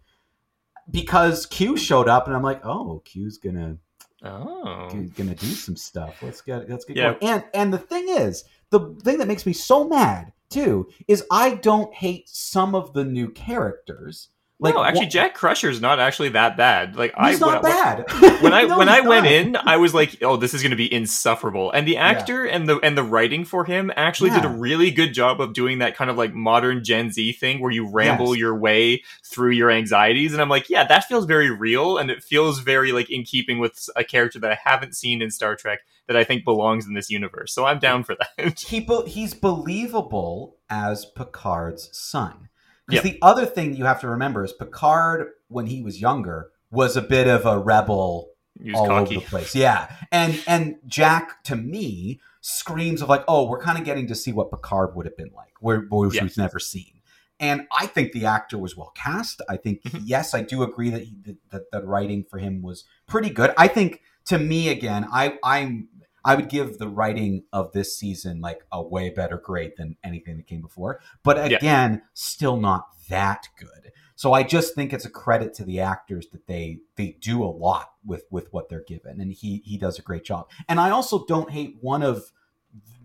[0.89, 3.77] because Q showed up, and I'm like, oh, Q's gonna
[4.23, 4.89] Oh.
[5.15, 6.23] gonna do some stuff.
[6.23, 7.13] Let's get let's get Yeah.
[7.13, 7.17] going.
[7.21, 11.55] And and the thing is, the thing that makes me so mad too is I
[11.55, 14.29] don't hate some of the new characters.
[14.57, 16.95] Like no, actually, wh- Jack Crusher's not actually that bad.
[16.95, 18.05] Like he's I, not when, bad.
[18.41, 20.69] when I No, when I he's went in, I was like, "Oh, this is going
[20.71, 24.45] to be insufferable." And the actor and the and the writing for him actually did
[24.45, 27.71] a really good job of doing that kind of like modern Gen Z thing where
[27.71, 28.39] you ramble Yes.
[28.39, 30.31] your way through your anxieties.
[30.31, 33.59] And I'm like, yeah, that feels very real, and it feels very like in keeping
[33.59, 36.93] with a character that I haven't seen in Star Trek that I think belongs in
[36.93, 37.51] this universe.
[37.53, 38.57] So I'm down for that.
[38.65, 42.47] he be- he's believable as Picard's son.
[42.87, 43.13] Because Yep.
[43.13, 46.95] the other thing that you have to remember is Picard, when he was younger, was
[46.95, 48.29] a bit of a rebel
[48.73, 49.15] all cocky.
[49.17, 49.55] over the place.
[49.55, 54.15] Yeah, and and Jack to me screams of like, oh, we're kind of getting to
[54.15, 56.23] see what Picard would have been like, where which Yeah.
[56.23, 57.01] we've never seen.
[57.39, 59.41] And I think the actor was well cast.
[59.49, 60.03] I think Mhm.
[60.05, 61.17] yes, I do agree that he,
[61.49, 63.51] that the writing for him was pretty good.
[63.57, 65.89] I think to me again, I I'm
[66.25, 70.37] I would give the writing of this season like a way better grade than anything
[70.37, 70.99] that came before.
[71.23, 71.57] But Yeah.
[71.57, 73.91] again, still not that good.
[74.17, 77.51] So I just think it's a credit to the actors that they they do a
[77.51, 80.49] lot with with what they're given, and he he does a great job.
[80.67, 82.31] And I also don't hate one of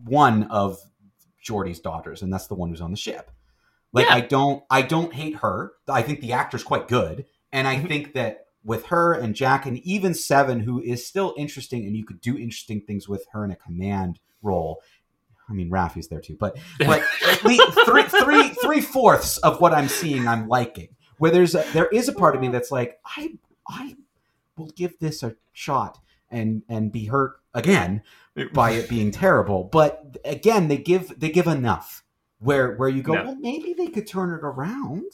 [0.04, 0.78] one of
[1.42, 3.30] Geordi's daughters, and that's the one who's on the ship.
[3.92, 4.14] Like Yeah.
[4.14, 5.72] I don't I don't hate her.
[5.88, 7.88] I think the actor's quite good, and I Mhm.
[7.88, 12.04] think that with her and Jack and even Seven, who is still interesting, and you
[12.04, 14.82] could do interesting things with her in a command role.
[15.48, 17.02] I mean, Raffi's there too, but but
[17.38, 17.58] three
[18.22, 20.88] three three fourths of what I'm seeing, I'm liking.
[21.18, 23.34] Where there's a, there is a part of me that's like, I
[23.68, 23.96] I
[24.56, 25.98] will give this a shot
[26.30, 28.02] and and be hurt again
[28.52, 29.64] by it being terrible.
[29.64, 32.04] But again, they give they give enough
[32.38, 33.24] where where you go, No.
[33.24, 35.04] well, maybe they could turn it around.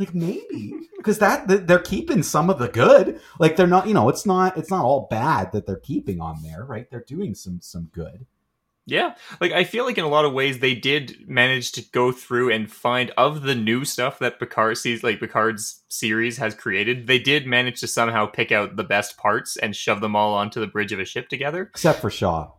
[0.00, 3.20] Like maybe because that they're keeping some of the good.
[3.38, 6.42] Like they're not, you know, it's not it's not all bad that they're keeping on
[6.42, 6.90] there, right?
[6.90, 8.24] They're doing some some good.
[8.86, 12.12] Yeah, like I feel like in a lot of ways they did manage to go
[12.12, 17.06] through and find of the new stuff that Picard sees, like Picard's series has created.
[17.06, 20.60] They did manage to somehow pick out the best parts and shove them all onto
[20.60, 21.64] the bridge of a ship together.
[21.64, 22.52] Except for Shaw.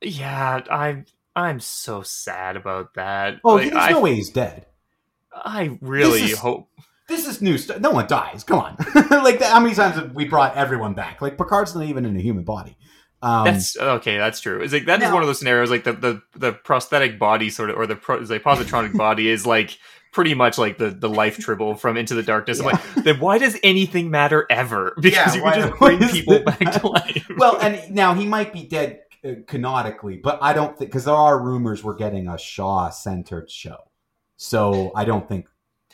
[0.00, 3.40] Yeah, I'm I'm so sad about that.
[3.42, 4.66] Oh, Like, there's I, no way he's dead.
[5.34, 6.68] I really This is- hope.
[7.06, 7.80] This is new stuff.
[7.80, 8.44] No one dies.
[8.44, 8.76] Come on.
[9.10, 11.20] like how many times have we brought everyone back?
[11.20, 12.78] Like Picard's not even in a human body.
[13.20, 14.16] Um, That's okay.
[14.16, 14.62] That's true.
[14.62, 15.70] It's like that is now- one of those scenarios.
[15.70, 19.28] Like the the the prosthetic body sort of, or the pro, it's like positronic body
[19.28, 19.78] is like
[20.12, 22.60] pretty much like the the life tribble from Into the Darkness.
[22.60, 24.94] I'm like, then why does anything matter ever?
[25.00, 27.26] Because Yeah, you why- can just bring people it- back to life.
[27.36, 31.14] well, and now he might be dead uh, canonically, but I don't think because there
[31.14, 33.76] are rumors we're getting a Shaw centered show.
[34.44, 35.48] So I don't think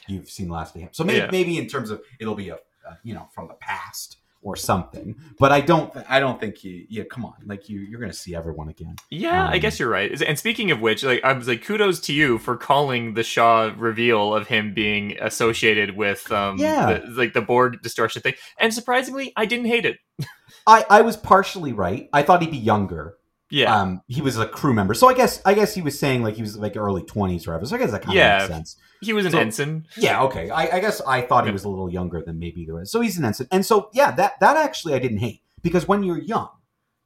[0.08, 0.88] you've seen Last of Him.
[0.92, 1.30] So maybe Yeah.
[1.30, 5.14] maybe in terms of it'll be a, a you know from the past or something.
[5.38, 5.92] But I don't.
[6.08, 6.86] I don't think you.
[6.88, 7.34] Yeah, come on.
[7.44, 8.96] Like you, you're gonna see everyone again.
[9.10, 10.10] Yeah, I Um, guess you're right.
[10.22, 13.70] And speaking of which, like I was like, kudos to you for calling the Shaw
[13.76, 17.00] reveal of him being associated with, um, Yeah.
[17.04, 18.32] the, like the Borg distortion thing.
[18.58, 19.98] And surprisingly, I didn't hate it.
[20.66, 22.08] I, I was partially right.
[22.14, 23.16] I thought he'd be younger.
[23.52, 26.22] Yeah, Um, he was a crew member, so I guess I guess he was saying
[26.22, 27.66] like he was like early twenties or whatever.
[27.66, 28.38] So I guess that kind of Yeah.
[28.38, 28.76] makes sense.
[29.02, 29.86] he was an so- ensign.
[29.96, 30.50] Yeah, okay.
[30.50, 32.92] I, I guess I thought he was a little younger than maybe the rest.
[32.92, 36.02] So he's an ensign, and so yeah, that that actually I didn't hate because when
[36.04, 36.48] you're young,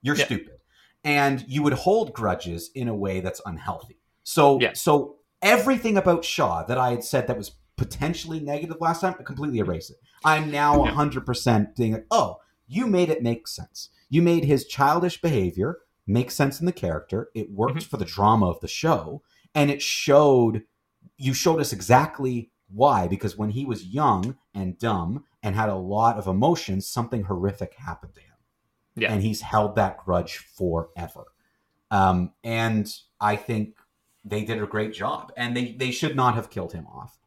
[0.02, 0.26] you're Yeah.
[0.26, 0.59] stupid,
[1.02, 3.98] and you would hold grudges in a way that's unhealthy.
[4.22, 4.72] So Yeah.
[4.74, 9.22] so everything about Shaw that I had said that was potentially negative last time, I
[9.22, 9.96] completely erase it.
[10.24, 13.88] I'm now 100 percent being like, oh, you made it make sense.
[14.11, 17.30] You made his childish behavior make sense in the character.
[17.34, 17.82] It worked Mhm.
[17.84, 19.22] for the drama of the show,
[19.54, 20.62] and it showed
[21.16, 25.74] you showed us exactly why because when he was young and dumb and had a
[25.76, 28.34] lot of emotions something horrific happened to him
[28.96, 29.12] Yeah.
[29.12, 31.26] and he's held that grudge forever
[31.90, 32.90] um, and
[33.20, 33.76] i think
[34.24, 37.18] they did a great job and they, they should not have killed him off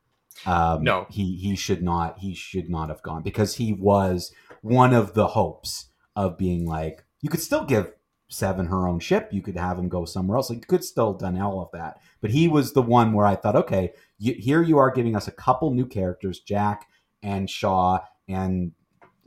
[0.46, 1.06] um, No.
[1.10, 5.28] he he should not he should not have gone because he was one of the
[5.28, 7.94] hopes of being like you could still give
[8.30, 9.30] Seven her own ship.
[9.32, 10.50] You could have him go somewhere else.
[10.50, 12.02] Like, you could still done all of that.
[12.22, 15.28] But he was the one where I thought, okay, you, here you are giving us
[15.28, 16.88] a couple new characters, Jack
[17.24, 18.74] and Shaw, and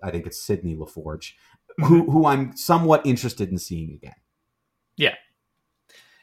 [0.02, 1.32] I think it's Sydney LaForge,
[1.78, 2.10] who mm-hmm.
[2.10, 4.16] who I'm somewhat interested in seeing again.
[4.96, 5.14] Yeah.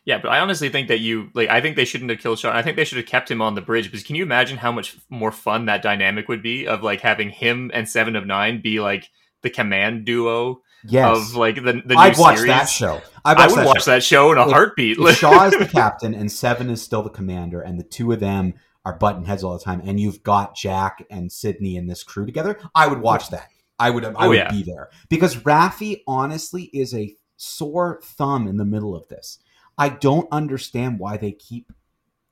[0.05, 1.49] Yeah, but I honestly think that you like.
[1.49, 2.55] I think they shouldn't have killed Shaw.
[2.55, 3.91] I think they should have kept him on the bridge.
[3.91, 7.29] Because can you imagine how much more fun that dynamic would be of like having
[7.29, 9.09] him and Seven of Nine be like
[9.41, 12.49] the command duo Yes, of like the the new I'd watch series?
[12.51, 13.01] that show.
[13.25, 13.91] I'd I watch would that watch show.
[13.91, 14.97] that show in a If- heartbeat.
[14.99, 18.19] If Shaw is the captain and Seven is still the commander, and the two of
[18.19, 18.53] them
[18.85, 22.25] are button heads all the time, and you've got Jack and Sydney and this crew
[22.25, 23.49] together, I would watch that.
[23.79, 24.05] I would.
[24.05, 24.49] I Oh, would yeah.
[24.51, 29.39] be there because Raffi honestly is a sore thumb in the middle of this.
[29.77, 31.71] I don't understand why they keep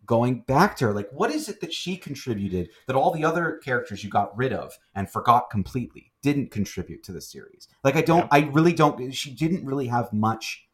[0.06, 0.94] going back to her.
[0.94, 4.54] Like, what is it that she contributed that all the other characters you got rid
[4.54, 7.68] of and forgot completely didn't contribute to the series?
[7.84, 8.28] Like, I don't.
[8.32, 9.12] I really don't.
[9.12, 10.68] She didn't really have much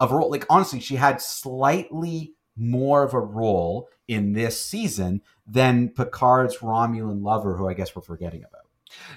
[0.00, 0.30] of a role.
[0.30, 7.22] Like, honestly, she had slightly more of a role in this season than Picard's Romulan
[7.22, 8.62] lover, who I guess we're forgetting about.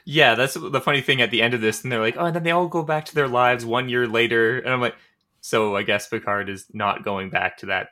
[0.06, 2.36] Yeah, that's the funny thing at the end of this, and they're like, oh, and
[2.36, 4.96] then they all go back to their lives one year later, and I'm like,
[5.40, 7.90] so I guess Picard is not going back to that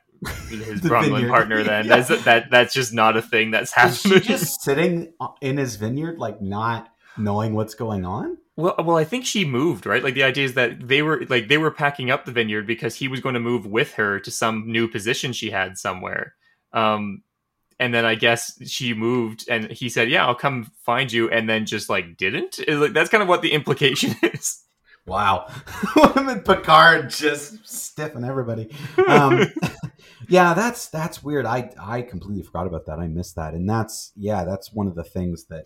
[0.49, 0.89] his The
[1.29, 1.63] partner.
[1.63, 2.01] Then Yeah.
[2.01, 4.27] that's that that's just not a thing that's Is she happening.
[4.27, 8.37] just sitting in his vineyard, like not knowing what's going on?
[8.55, 10.03] Well, well, I think she moved, right?
[10.03, 12.95] Like the idea is that they were like they were packing up the vineyard because
[12.95, 16.35] he was going to move with her to some new position she had somewhere.
[16.73, 17.23] Um,
[17.79, 21.47] and then I guess she moved, and he said, "Yeah, I'll come find you," and
[21.49, 22.59] then just like didn't.
[22.59, 24.61] It's like that's kind of what the implication is.
[25.09, 25.47] Wow.
[26.45, 28.69] Picard just stiffing everybody.
[29.07, 29.47] Um,
[30.29, 31.45] yeah, that's that's weird.
[31.45, 32.99] I I completely forgot about that.
[32.99, 35.65] I missed that, and that's yeah, that's one of the things that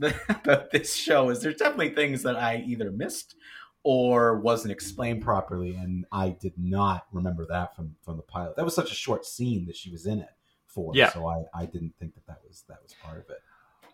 [0.28, 3.36] about this show is there's definitely things that I either missed
[3.82, 8.56] or wasn't explained properly, and I did not remember that from from the pilot.
[8.56, 10.30] That was such a short scene that she was in it
[10.66, 10.92] for.
[10.94, 11.12] Yeah.
[11.12, 13.38] So I I didn't think that that was that was part of it.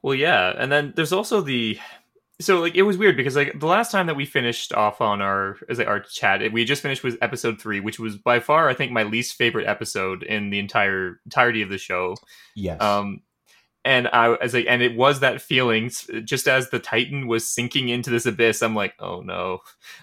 [0.02, 1.79] Well, yeah, and then there's also the
[2.40, 5.22] so like it was weird because like the last time that we finished off on
[5.22, 8.68] our as like our chat, we just finished with episode three, which was by far
[8.68, 12.16] I think my least favorite episode in the entire entirety of the show.
[12.55, 12.81] Yes.
[12.81, 13.22] Um,
[13.87, 15.90] and I was like, and it was that feeling
[16.25, 18.61] just as the Titan was sinking into this abyss.
[18.61, 19.61] I'm like, oh no,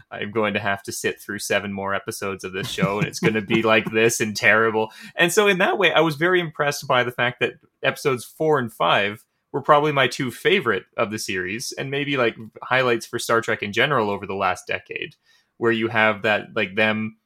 [0.10, 3.20] I'm going to have to sit through seven more episodes of this show, and it's
[3.20, 4.92] going to be like this and terrible.
[5.16, 8.58] And so, in that way, I was very impressed by the fact that episodes four
[8.58, 13.20] and five were probably my two favorite of the series, and maybe like highlights for
[13.20, 15.16] Star Trek in general over the last decade,
[15.58, 17.18] where you have that like them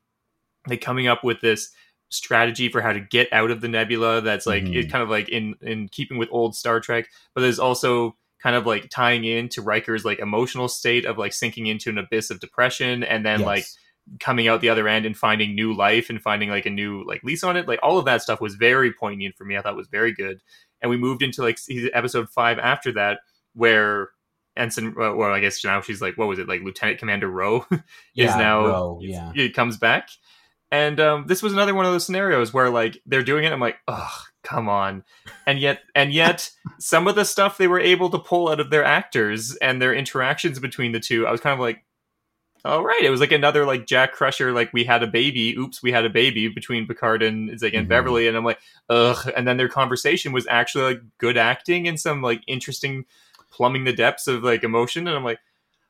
[0.68, 1.72] like coming up with this
[2.10, 4.76] strategy for how to get out of the nebula that's like Mhm.
[4.76, 8.56] it kind of like in in keeping with old Star Trek, but there's also kind
[8.56, 12.30] of like tying in to Riker's like emotional state of like sinking into an abyss
[12.30, 13.46] of depression and then Yes.
[13.48, 13.66] like
[14.22, 17.24] coming out the other end and finding new life and finding like a new like
[17.24, 17.68] lease on it.
[17.68, 19.58] Like all of that stuff was very poignant for me.
[19.58, 20.42] I thought was very good.
[20.82, 21.60] And we moved into like
[21.94, 23.20] episode five after that,
[23.54, 24.10] where
[24.56, 27.80] Ensign, well, I guess now she's like, what was it, like Lieutenant Commander Ro is
[28.13, 29.32] Yeah, now Ro, yeah.
[29.36, 30.10] it comes back.
[30.71, 33.54] And um, this was another one of those scenarios where like they're doing it.
[33.54, 34.13] I'm like, oh,
[34.44, 35.04] come on,
[35.46, 36.50] and yet, and yet,
[36.80, 39.94] some of the stuff they were able to pull out of their actors and their
[39.94, 41.86] interactions between the two, I was kind of like,
[42.65, 45.55] all right, it was like another like Jack Crusher, like we had a baby.
[45.58, 47.89] Oops, we had a baby between Picard and it's like and Mhm.
[47.89, 49.31] Beverly, and I'm like, ugh.
[49.35, 53.05] And then their conversation was actually like good acting and some like interesting
[53.51, 55.39] plumbing the depths of like emotion, and I'm like,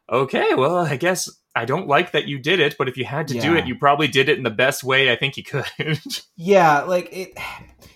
[0.10, 3.28] okay, well, I guess I don't like that you did it, but if you had
[3.30, 5.66] to do it, you probably did it in the best way I think you could.
[6.36, 7.34] Yeah, like it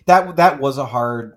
[0.08, 1.34] that that was a hard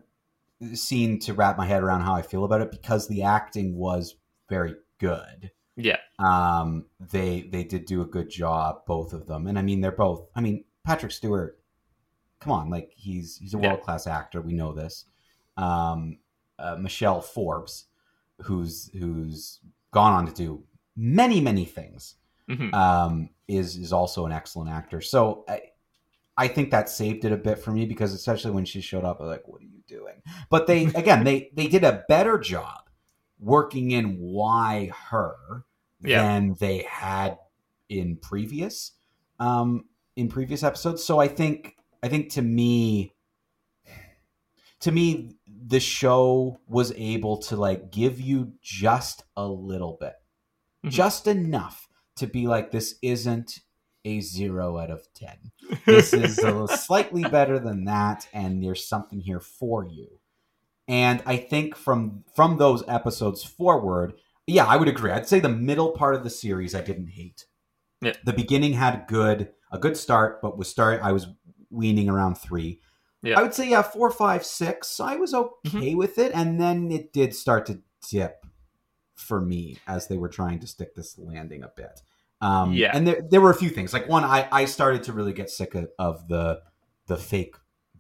[0.73, 4.15] scene to wrap my head around how I feel about it because the acting was
[4.49, 5.51] very good.
[5.77, 5.99] Yeah.
[6.19, 9.47] Um they they did do a good job both of them.
[9.47, 11.59] And I mean they're both I mean Patrick Stewart
[12.41, 15.07] come on, like he's he's a world-class actor, we know this.
[15.57, 16.19] Um
[16.59, 17.87] uh, Michelle Forbes
[18.43, 19.61] who's who's
[19.93, 20.63] gone on to do
[20.97, 22.17] many many things
[22.49, 22.75] Mhm.
[22.75, 25.01] um, is is also an excellent actor.
[25.01, 25.63] So I,
[26.37, 29.19] I think that saved it a bit for me because especially when she showed up,
[29.21, 30.21] I was like, "What are you doing?"
[30.51, 32.84] But they again they they did a better job
[33.39, 35.65] working in why her
[36.03, 36.23] Yeah.
[36.23, 37.39] than they had
[37.89, 38.93] in previous
[39.41, 39.85] um,
[40.17, 41.03] in previous episodes.
[41.03, 43.15] So I think I think to me
[44.81, 50.15] to me the show was able to like give you just a little bit
[50.85, 50.91] Mhm.
[50.91, 53.61] just enough to be like this isn't
[54.05, 55.51] a zero out of ten
[55.87, 60.21] this is a slightly better than that and there's something here for you
[60.89, 64.15] and i think from from those episodes forward
[64.47, 65.11] yeah i would agree.
[65.11, 67.47] I'd say the middle part of the series i didn't hate.
[68.01, 68.13] Yeah.
[68.25, 71.27] the beginning had good a good start but was start i was
[71.71, 72.81] weaning around three.
[73.23, 73.39] Yeah.
[73.39, 76.33] i would say yeah four five six i was okay with it.
[76.35, 77.81] And then it did start to
[78.11, 78.45] dip
[79.15, 82.01] for me as they were trying to stick this landing a bit.
[82.41, 82.91] Um, Yeah.
[82.95, 83.93] and there, there were a few things.
[83.95, 86.61] Like one I, I started to really get sick of, of the
[87.07, 87.55] the fake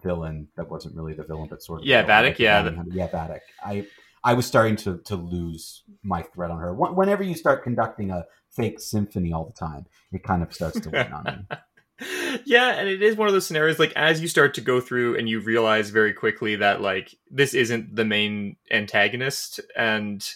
[0.04, 3.08] villain that wasn't really the villain but sort of Yeah, Vadic, like the yeah, yeah
[3.08, 3.40] Vadic.
[3.64, 3.86] I
[4.22, 6.72] I was starting to to lose my thread on her.
[6.74, 10.90] Whenever you start conducting a fake symphony all the time, it kind of starts to
[10.90, 11.56] weigh on me.
[12.44, 15.16] yeah, and it is one of those scenarios like as you start to go through
[15.16, 20.28] and you realize very quickly that like this isn't the main antagonist and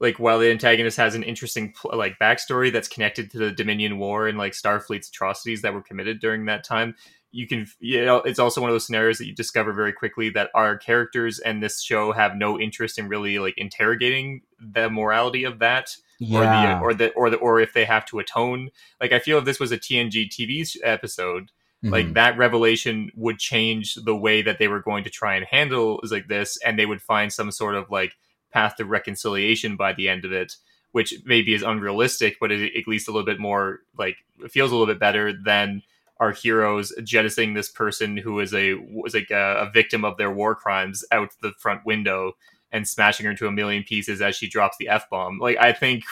[0.00, 4.28] like while the antagonist has an interesting like backstory that's connected to the Dominion War
[4.28, 6.94] and like Starfleet's atrocities that were committed during that time,
[7.34, 10.30] you can you know it's also one of those scenarios that you discover very quickly
[10.30, 15.44] that our characters and this show have no interest in really like interrogating the morality
[15.44, 18.70] of that Yeah, or the or the or the or if they have to atone.
[19.00, 21.50] Like I feel if this was a TNG TV episode,
[21.82, 22.14] like Mhm.
[22.14, 26.12] that revelation would change the way that they were going to try and handle is
[26.12, 28.12] like this, and they would find some sort of like
[28.52, 30.54] path to reconciliation by the end of it,
[30.92, 34.16] which maybe is unrealistic, but it, at least a little bit more like
[34.48, 35.82] feels a little bit better than
[36.18, 40.32] our heroes jettisoning this person who is a was like a, a victim of their
[40.32, 42.32] war crimes out the front window
[42.72, 45.38] and smashing her into a million pieces as she drops the f bomb.
[45.38, 46.04] Like I think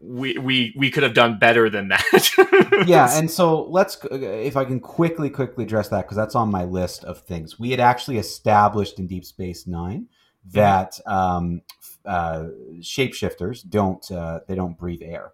[0.00, 2.84] we we we could have done better than that.
[2.86, 6.64] yeah, and so let's if I can quickly quickly address that because that's on my
[6.64, 7.58] list of things.
[7.58, 10.08] We had actually established in Deep Space Nine
[10.52, 11.62] that um,
[12.04, 12.46] uh,
[12.80, 15.32] shapeshifters don't uh, they don't breathe air.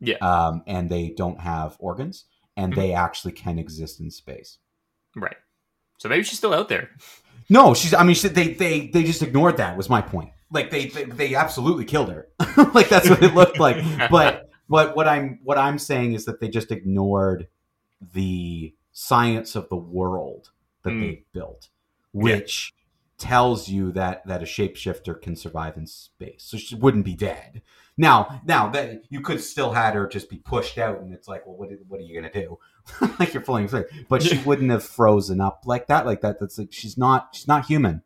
[0.00, 0.16] Yeah.
[0.16, 2.26] um, and they don't have organs,
[2.56, 2.76] and Mhm.
[2.76, 4.58] they actually can exist in space.
[5.16, 5.36] right.
[5.98, 6.90] So maybe she's still out there.
[7.48, 7.94] No, she's.
[7.94, 9.76] I mean, she, they they they just ignored that.
[9.76, 10.30] Was my point.
[10.50, 12.28] Like they they, they absolutely killed her.
[12.74, 13.76] like that's what it looked like.
[14.10, 17.48] But but what I'm what I'm saying is that they just ignored
[18.12, 20.50] the science of the world
[20.82, 21.00] that Mm.
[21.00, 21.68] they built,
[22.12, 22.74] which
[23.18, 26.42] tells you that that a shapeshifter can survive in space.
[26.44, 27.62] So she wouldn't be dead.
[27.96, 31.46] Now, now that you could still had her just be pushed out, and it's like,
[31.46, 32.58] well, what what are you gonna do?
[33.20, 33.68] like you're flying,
[34.08, 36.04] but she wouldn't have frozen up like that.
[36.06, 36.40] Like that.
[36.40, 38.02] That's like she's not she's not human.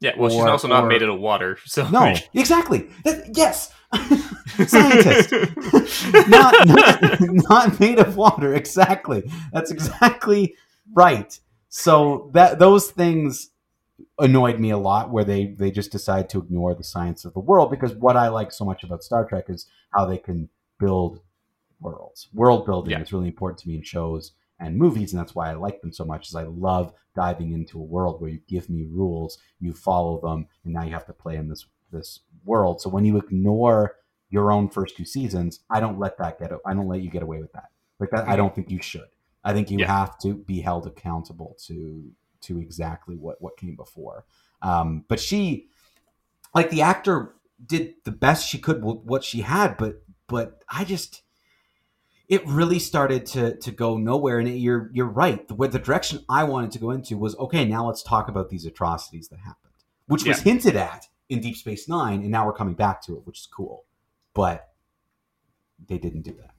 [0.00, 0.12] Yeah.
[0.16, 1.56] Well, she's Or- also not or- made out of water.
[1.64, 2.88] So No, exactly.
[3.04, 3.72] That, yes,
[4.66, 5.32] scientist.
[6.28, 8.54] not, not not made of water.
[8.54, 9.30] Exactly.
[9.52, 10.54] That's exactly
[10.92, 11.38] right.
[11.68, 13.50] So that those things
[14.18, 17.40] annoyed me a lot where they they just decide to ignore the science of the
[17.40, 20.48] world because what I like so much about Star Trek is how they can
[20.78, 21.20] build
[21.80, 22.28] worlds.
[22.34, 23.00] World building Yeah.
[23.00, 25.92] is really important to me in shows and movies and that's why I like them
[25.92, 29.72] so much is I love diving into a world where you give me rules, you
[29.72, 32.80] follow them and now you have to play in this this world.
[32.80, 33.96] So when you ignore
[34.30, 37.22] your own first two seasons, I don't let that get I don't let you get
[37.22, 37.70] away with that.
[38.00, 38.36] Like that I mm-hmm.
[38.38, 39.08] don't think you should.
[39.44, 39.86] I think you Yeah.
[39.96, 42.10] have to be held accountable to
[42.42, 44.24] to exactly what what came before.
[44.62, 45.68] Um, but she,
[46.54, 47.34] like the actor,
[47.64, 49.76] did the best she could with what she had.
[49.76, 51.22] But but I just,
[52.28, 54.38] it really started to to go nowhere.
[54.38, 55.46] And it, you're you're right.
[55.46, 57.64] The, the direction I wanted to go into was okay.
[57.64, 59.74] Now let's talk about these atrocities that happened,
[60.06, 63.26] which was hinted at in Deep Space Nine, and now we're coming back to it,
[63.26, 63.84] which is cool.
[64.34, 64.68] But
[65.86, 66.54] they didn't do that.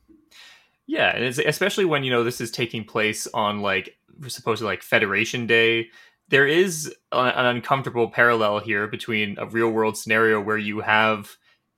[0.90, 3.96] Yeah, and especially when you know this is taking place on like
[4.28, 5.90] supposedly like Federation Day.
[6.30, 11.30] There is an uncomfortable parallel here between a real world scenario where you have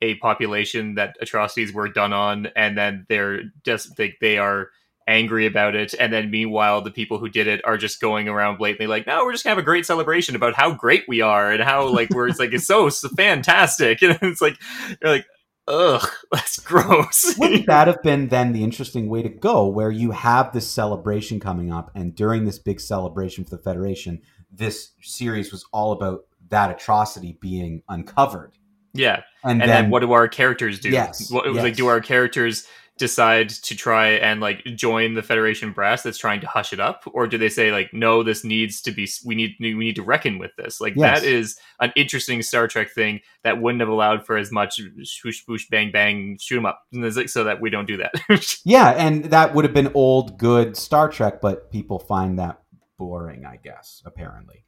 [0.01, 4.69] a population that atrocities were done on, and then they're just they, they are
[5.09, 8.59] angry about it, and then meanwhile the people who did it are just going around
[8.59, 11.51] blatantly like, no, we're just gonna have a great celebration about how great we are
[11.51, 14.57] and how like we're it's like it's so, so fantastic, and it's like
[15.01, 15.25] you're like.
[15.67, 17.35] Ugh, that's gross.
[17.37, 21.39] Wouldn't that have been then the interesting way to go, where you have this celebration
[21.39, 26.21] coming up, and during this big celebration for the Federation, this series was all about
[26.49, 28.57] that atrocity being uncovered.
[28.93, 30.89] Yeah, And, and then, then what do our characters do?
[30.89, 32.67] Yes, What, was like, do our characters
[33.01, 37.03] decide to try and like join the Federation brass that's trying to hush it up,
[37.11, 40.03] or do they say like, no, this needs to be, we need, we need to
[40.03, 40.79] reckon with this?
[40.79, 41.19] Like Yes.
[41.21, 45.43] that is an interesting Star Trek thing that wouldn't have allowed for as much swoosh,
[45.43, 48.13] swoosh, bang, bang, shoot 'em up, And it's like, so that we don't do that.
[48.63, 52.61] Yeah, and that would have been old, good Star Trek, but people find that
[52.97, 54.63] boring, I guess, apparently.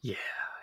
[0.00, 0.14] yeah.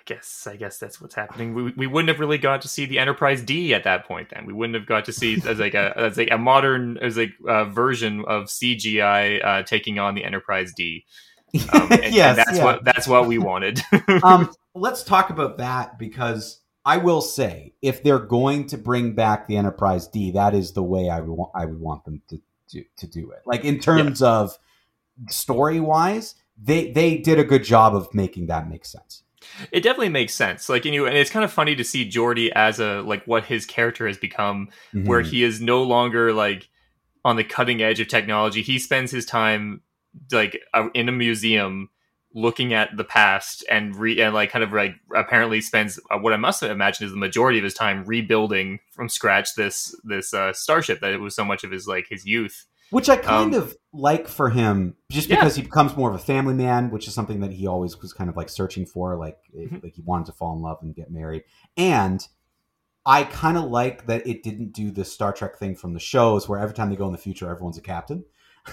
[0.10, 1.53] I guess I guess that's what's happening.
[1.53, 4.30] We, we wouldn't have really got to see the Enterprise D at that point.
[4.30, 7.18] Then we wouldn't have got to see as like a as like a modern as
[7.18, 11.05] like a version of CGI uh, taking on the Enterprise D.
[11.74, 12.64] Um, and, and that's yeah.
[12.64, 13.82] what that's what we wanted.
[14.24, 19.47] um, let's talk about that because I will say, if they're going to bring back
[19.47, 21.51] the Enterprise D, that is the way I would want.
[21.53, 23.41] I would want them to do, to do it.
[23.45, 24.57] Like in terms of
[25.30, 29.24] story wise, they they did a good job of making that make sense.
[29.71, 30.69] It definitely makes sense.
[30.69, 33.45] Like you know, and it's kind of funny to see Geordi as a like what
[33.45, 35.27] his character has become where Mhm.
[35.29, 36.69] he is no longer like
[37.25, 38.61] on the cutting edge of technology.
[38.61, 39.81] He spends his time
[40.31, 41.89] like uh, in a museum
[42.35, 46.31] looking at the past and re and like kind of like apparently spends uh, what
[46.31, 50.53] I must imagine is the majority of his time rebuilding from scratch this this uh,
[50.53, 52.65] starship that it was so much of his like his youth.
[52.91, 55.35] Which I kind Um, of like for him, just Yeah.
[55.37, 58.13] because he becomes more of a family man, which is something that he always was
[58.13, 59.15] kind of like searching for.
[59.15, 59.83] Like, it- Mhm.
[59.83, 61.43] like he wanted to fall in love and get married,
[61.77, 62.27] and
[63.05, 66.47] I kind of like that it didn't do the Star Trek thing from the shows,
[66.49, 68.23] where every time they go in the future, everyone's a captain.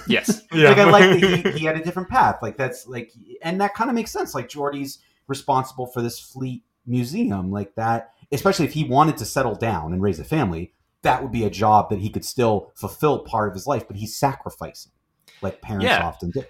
[0.08, 2.38] Yes, Like I like that he, he had a different path.
[2.42, 3.12] Like that's like,
[3.42, 4.34] and that kind of makes sense.
[4.34, 8.12] Like Geordi's responsible for this fleet museum, like that.
[8.32, 10.72] Especially if he wanted to settle down and raise a family,
[11.06, 13.86] that would be a job that he could still fulfill part of his life.
[13.88, 14.92] But he's sacrificing,
[15.40, 16.06] like parents Yeah.
[16.06, 16.44] often do.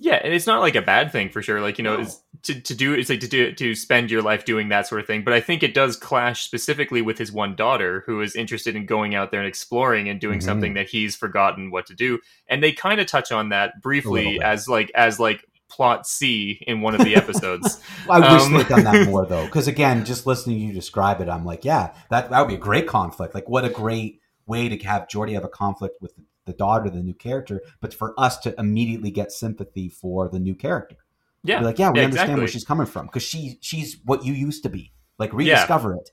[0.00, 1.60] Yeah, and it's not like a bad thing for sure.
[1.60, 2.02] Like you know, No.
[2.02, 5.00] it's, to to do it's like to do to spend your life doing that sort
[5.00, 5.22] of thing.
[5.24, 8.86] But I think it does clash specifically with his one daughter, who is interested in
[8.86, 10.44] going out there and exploring and doing Mhm.
[10.44, 12.18] something that he's forgotten what to do.
[12.48, 16.80] And they kind of touch on that briefly as like as like plot C in
[16.80, 17.80] one of the episodes.
[18.08, 21.20] I wish Um, they'd done that more though, because again, just listening to you describe
[21.20, 23.34] it, I'm like, yeah, that that would be a great conflict.
[23.34, 26.14] Like, what a great way to have Geordi have a conflict with
[26.46, 30.54] the daughter, the new character, but for us to immediately get sympathy for the new
[30.54, 30.96] character.
[31.42, 34.24] yeah, Be like, yeah, we yeah, understand where she's coming from because she she's what
[34.24, 34.92] you used to be.
[35.18, 36.10] Like, rediscover it.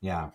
[0.00, 0.30] Yeah,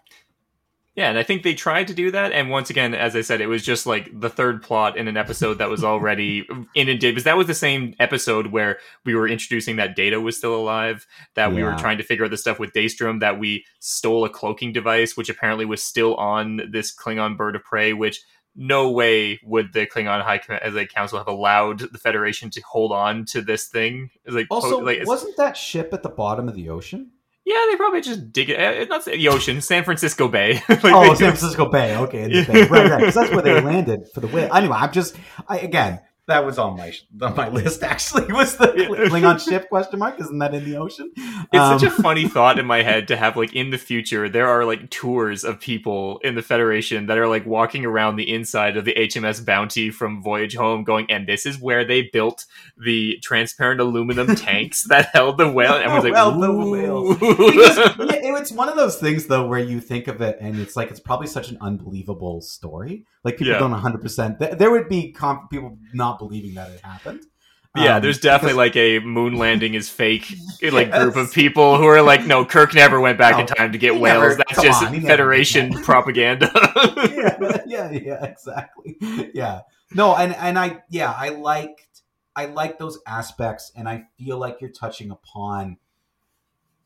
[0.95, 2.33] Yeah, and I think they tried to do that.
[2.33, 5.17] And once again, as I said, it was just like the third plot in an
[5.17, 7.15] episode that was already inundated.
[7.15, 11.07] Because that was the same episode where we were introducing that Data was still alive,
[11.33, 14.29] that we were trying to figure out the stuff with Daystrom, that we stole a
[14.29, 18.21] cloaking device, which apparently was still on this Klingon bird of prey, which
[18.55, 22.61] no way would the Klingon High as a uh, council have allowed the Federation to
[22.61, 24.11] hold on to this thing.
[24.27, 27.11] Like Also, po- like, wasn't that ship at the bottom of the ocean?
[27.45, 28.59] Yeah, they probably just dig it.
[28.59, 30.61] uh, Not the ocean, San Francisco Bay.
[30.69, 31.95] Like, oh, San Francisco Bay.
[31.97, 32.67] Okay, Bay.
[32.67, 32.99] right, right.
[32.99, 34.53] Because that's where they landed for the whale.
[34.53, 35.15] Anyway, I'm just
[35.47, 35.99] I, again.
[36.27, 37.83] That was on my on my list.
[37.83, 40.19] Actually, was the Klingon ship question mark?
[40.21, 41.11] Isn't that in the ocean?
[41.17, 44.29] It's such Um, a funny thought in my head to have like in the future
[44.29, 48.33] there are like tours of people in the Federation that are like walking around the
[48.33, 52.45] inside of the HMS Bounty from Voyage Home, going, and this is where they built
[52.77, 55.73] the transparent aluminum tanks that held the whale.
[55.73, 57.15] And everyone's like, Held the whale.
[57.15, 60.59] because yeah, it- it's one of those things though where you think of it and
[60.59, 63.05] it's like it's probably such an unbelievable story.
[63.23, 63.59] Like people Yeah.
[63.59, 64.01] don't 100.
[64.01, 67.21] percent There would be comp- people not believing that it happened.
[67.75, 70.33] yeah, Um, there's definitely because- like a moon landing is fake
[70.71, 73.77] like group of people who are like, no, Kirk never went back in time to
[73.77, 74.21] get whales.
[74.21, 76.49] never- That's just on, never Federation propaganda.
[77.15, 78.97] yeah, yeah, yeah, exactly.
[79.33, 79.61] Yeah.
[79.95, 81.81] No, and and I yeah, I liked
[82.35, 85.77] I like those aspects and I feel like you're touching upon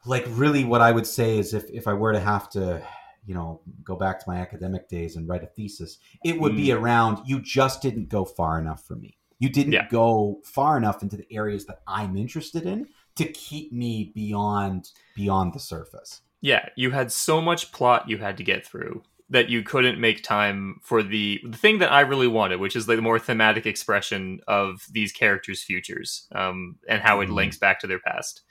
[0.05, 2.81] like really what I would say is if if I were to have to,
[3.25, 6.71] you know, go back to my academic days and write a thesis, it would be
[6.71, 9.17] around you just didn't go far enough for me.
[9.39, 9.87] You didn't Yeah.
[9.89, 12.87] go far enough into the areas that I'm interested in
[13.17, 16.21] to keep me beyond beyond the surface.
[16.39, 20.23] yeah, you had so much plot you had to get through that you couldn't make
[20.23, 23.65] time for the the thing that I really wanted, which is like the more thematic
[23.65, 27.33] expression of these characters' futures um, and how it Mhm.
[27.33, 28.43] links back to their past.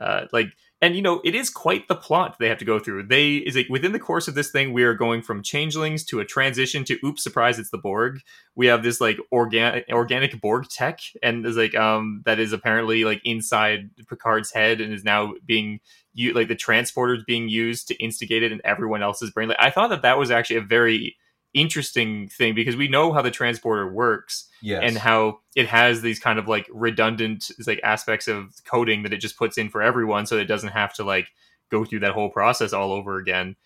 [0.00, 0.46] Uh, like
[0.80, 3.04] and you know it is quite the plot they have to go through.
[3.04, 6.20] They is like within the course of this thing we are going from changelings to
[6.20, 8.20] a transition to oops surprise it's the borg.
[8.54, 13.04] We have this like organic organic borg tech and is like um that is apparently
[13.04, 15.80] like inside picard's head and is now being
[16.14, 19.48] you like the transporters being used to instigate it in everyone else's brain.
[19.48, 21.16] Like i thought that that was actually a very
[21.54, 24.80] interesting thing because we know how the transporter works yes.
[24.84, 29.18] and how it has these kind of like redundant like aspects of coding that it
[29.18, 31.28] just puts in for everyone so it doesn't have to like
[31.70, 33.56] go through that whole process all over again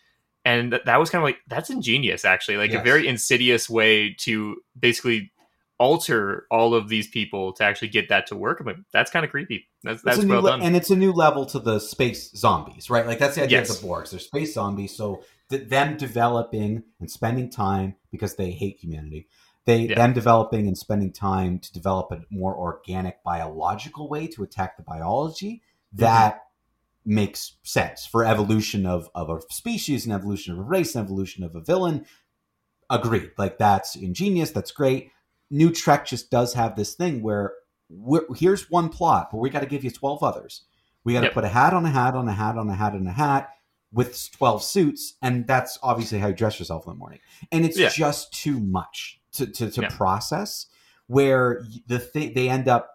[0.44, 2.80] and th- that was kind of like that's ingenious actually like Yes.
[2.80, 5.32] a very insidious way to basically
[5.78, 9.30] alter all of these people to actually get that to work I'm that's kind of
[9.32, 12.88] creepy that's that's well le- done and it's a new level to the space zombies,
[12.88, 13.04] right?
[13.04, 13.70] Like that's the idea Yes.
[13.70, 14.10] of the Borgs.
[14.10, 19.28] They're space zombies, so them developing and spending time because they hate humanity.
[19.64, 19.96] They Yeah.
[19.96, 24.82] them developing and spending time to develop a more organic biological way to attack the
[24.82, 25.62] biology
[25.94, 26.02] mm-hmm.
[26.02, 26.44] that
[27.04, 31.44] makes sense for evolution of of a species and evolution of a race and evolution
[31.44, 32.06] of a villain.
[32.90, 33.30] Agreed.
[33.38, 34.50] Like that's ingenious.
[34.50, 35.10] That's great.
[35.50, 37.52] New Trek just does have this thing where
[37.88, 40.62] we're, here's one plot, but we got to give you 12 others.
[41.04, 41.34] We got to Yep.
[41.34, 43.50] put a hat on a hat on a hat on a hat on a hat
[43.92, 45.14] with 12 suits.
[45.22, 47.20] And that's obviously how you dress yourself in the morning.
[47.50, 47.88] And it's Yeah.
[47.90, 49.88] just too much to, to, to Yeah.
[49.90, 50.66] process
[51.06, 52.88] where the thing they end up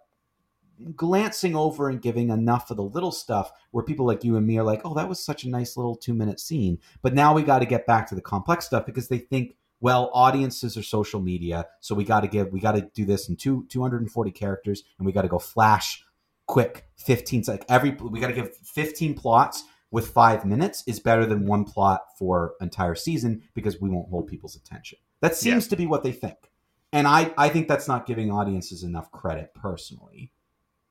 [0.95, 4.57] glancing over and giving enough of the little stuff where people like you and me
[4.57, 6.79] are like, oh, that was such a nice little two minute scene.
[7.01, 10.09] But now we got to get back to the complex stuff because they think, well,
[10.13, 13.35] audiences are social media, so we got to give, we got to do this in
[13.35, 16.03] two 240 characters, and we got to go flash
[16.47, 21.25] quick 15 like every we got to give 15 plots with five minutes is better
[21.25, 24.97] than one plot for entire season because we won't hold people's attention.
[25.21, 26.38] That seems to be what they think.
[26.93, 30.31] And I, I think that's not giving audiences enough credit personally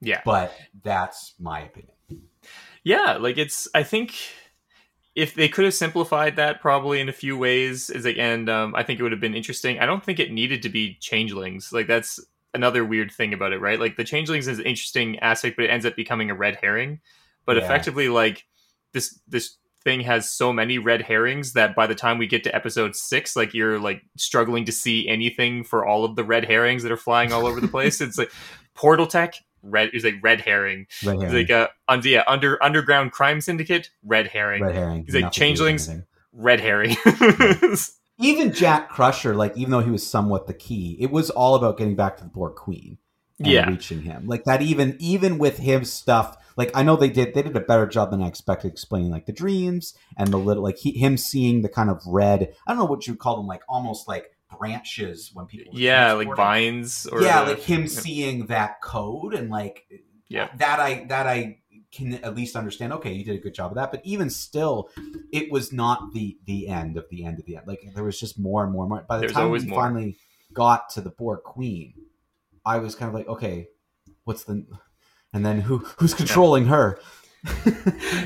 [0.02, 0.52] yeah but
[0.84, 1.94] that's my opinion.
[2.84, 4.14] yeah like it's i think
[5.14, 8.74] if they could have simplified that probably in a few ways is like and um,
[8.74, 11.72] i think it would have been interesting i don't think it needed to be changelings
[11.72, 12.20] like that's
[12.52, 15.70] another weird thing about it right like the changelings is an interesting aspect but it
[15.70, 17.00] ends up becoming a red herring
[17.46, 17.64] but Yeah.
[17.64, 18.44] effectively like
[18.92, 22.54] this this thing has so many red herrings that by the time we get to
[22.54, 26.82] episode six like you're like struggling to see anything for all of the red herrings
[26.82, 28.32] that are flying all over the place it's like
[28.74, 31.34] portal tech red is like red herring Red herring.
[31.36, 35.04] like uh, un- yeah, under underground crime syndicate, red herring, red herring.
[35.04, 35.90] he's like, Nothing to do with changelings?
[36.32, 36.96] red herring.
[38.18, 41.76] Even Jack Crusher, like even though he was somewhat the key, it was all about
[41.76, 42.96] getting back to the Borg Queen
[43.38, 44.26] and yeah, reaching him.
[44.26, 46.36] Like that, even even with him stuff.
[46.56, 49.26] Like I know they did they did a better job than I expected explaining like
[49.26, 52.52] the dreams and the little like he, him seeing the kind of red.
[52.66, 55.72] I don't know what you would call them, like almost like branches when people.
[55.76, 59.86] yeah, like vines or yeah, the- like him seeing that code and like
[60.28, 60.48] Yeah.
[60.56, 61.58] that I that I
[61.92, 62.92] can at least understand.
[62.94, 64.88] Okay, you did a good job of that, but even still,
[65.32, 67.66] it was not the the end of the end of the end.
[67.66, 69.04] Like there was just more and more and more.
[69.08, 69.82] By the There's time we more.
[69.82, 70.16] finally
[70.52, 71.92] got to the Borg Queen,
[72.64, 73.68] I was kind of like, okay,
[74.24, 74.66] what's the
[75.36, 76.98] and then who who's controlling her?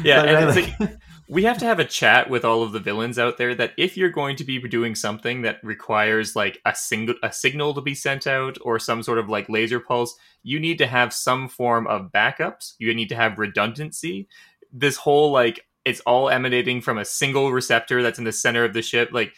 [0.02, 0.90] Yeah, and I like- like
[1.28, 3.96] we have to have a chat with all of the villains out there that if
[3.96, 7.94] you're going to be doing something that requires like a single a signal to be
[7.94, 11.86] sent out or some sort of like laser pulse, you need to have some form
[11.86, 12.74] of backups.
[12.78, 14.26] You need to have redundancy.
[14.72, 18.72] This whole like it's all emanating from a single receptor that's in the center of
[18.72, 19.10] the ship.
[19.12, 19.32] Like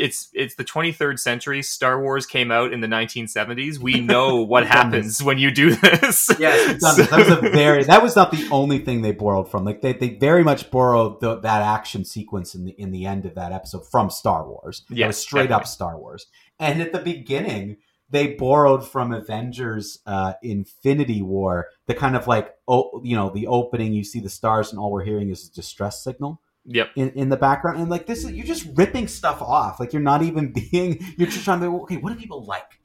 [0.00, 1.62] it's it's the 23rd century.
[1.62, 3.78] Star Wars came out in the 1970s.
[3.78, 6.30] We know what happens when you do this.
[6.38, 7.10] Yes, this.
[7.10, 9.64] that was a very that was not the only thing they borrowed from.
[9.64, 13.26] Like they, they very much borrowed the, that action sequence in the in the end
[13.26, 14.84] of that episode from Star Wars.
[14.90, 15.66] Was straight up.
[15.66, 16.26] Star Wars.
[16.58, 17.78] And at the beginning,
[18.10, 23.46] they borrowed from Avengers uh, Infinity War the kind of like oh you know the
[23.46, 23.92] opening.
[23.92, 26.90] You see the stars, and all we're hearing is a distress signal Yep.
[26.96, 27.80] in, in the background.
[27.80, 29.80] And like this is you're just ripping stuff off.
[29.80, 32.80] Like you're not even being you're just trying to okay, what do people like?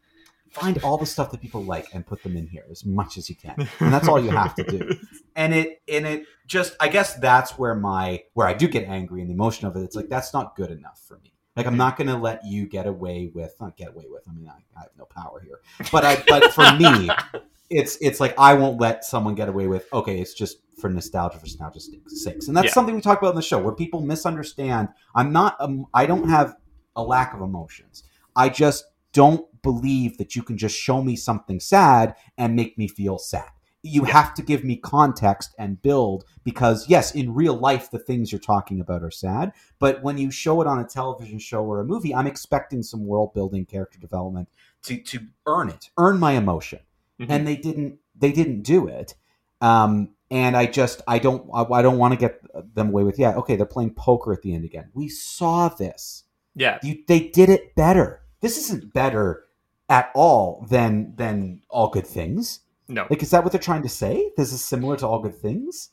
[0.49, 3.29] Find all the stuff that people like and put them in here as much as
[3.29, 3.69] you can.
[3.79, 4.97] And that's all you have to do.
[5.35, 9.21] And it and it just I guess that's where my where I do get angry
[9.21, 9.83] and the emotion of it.
[9.83, 11.31] It's like that's not good enough for me.
[11.55, 14.23] Like I'm not gonna let you get away with not get away with.
[14.27, 15.59] I mean I, I have no power here.
[15.91, 17.09] But I but for me,
[17.69, 21.37] it's it's like I won't let someone get away with okay, it's just for nostalgia
[21.37, 22.73] for nostalgia sakes, and that's Yeah.
[22.73, 24.89] something we talk about in the show where people misunderstand.
[25.15, 26.55] I'm not um, I don't have
[26.95, 28.03] a lack of emotions.
[28.35, 32.87] I just don't believe that you can just show me something sad and make me
[32.87, 33.49] feel sad.
[33.81, 34.13] You Yeah.
[34.13, 38.39] have to give me context and build because yes, in real life the things you're
[38.39, 41.85] talking about are sad, but when you show it on a television show or a
[41.85, 44.49] movie, I'm expecting some world building, character development
[44.83, 46.79] to to earn it, earn my emotion
[47.19, 47.29] Mhm.
[47.29, 49.15] and they didn't they didn't do it
[49.61, 52.41] um and I just I don't I, I don't want to get
[52.75, 54.89] them away with yeah okay they're playing poker at the end again.
[54.93, 56.23] We saw this.
[56.55, 58.21] Yeah, You, they did it better.
[58.41, 59.45] This isn't better
[59.87, 62.61] at all than than all good things.
[62.87, 63.05] no.
[63.09, 64.31] Like, is that what they're trying to say?
[64.35, 65.89] This is similar to all good things.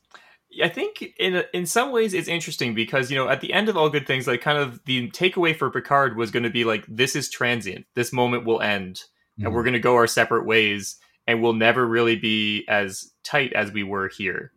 [0.63, 3.77] I think in in some ways it's interesting because you know at the end of
[3.77, 6.85] all good things, like kind of the takeaway for Picard was going to be like
[6.89, 7.87] this is transient.
[7.95, 9.03] This moment will end,
[9.39, 10.97] and we're going to go our separate ways,
[11.27, 14.53] and we'll never really be as tight as we were here.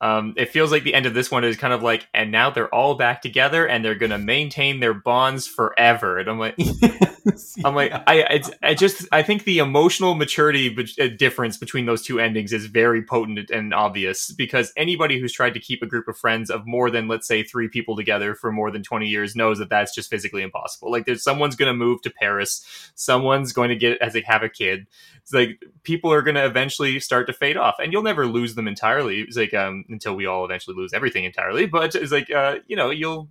[0.00, 2.50] Um, it feels like the end of this one is kind of like, and now
[2.50, 6.18] they're all back together, and they're going to maintain their bonds forever.
[6.18, 6.58] And I'm like,
[7.64, 11.84] I'm like, I, it's, I just, I think the emotional maturity be- uh, difference between
[11.84, 15.86] those two endings is very potent and obvious because anybody who's tried to keep a
[15.86, 19.06] group of friends of more than, let's say, three people together for more than 20
[19.06, 20.90] years knows that that's just physically impossible.
[20.90, 24.42] Like, there's someone's going to move to Paris, someone's going to get, as they have
[24.42, 24.86] a kid.
[25.22, 28.54] It's like people are going to eventually start to fade off, and you'll never lose
[28.54, 29.20] them entirely.
[29.20, 31.66] It's like, um, until we all eventually lose everything entirely.
[31.66, 33.28] But it's like, uh, you know, you'll,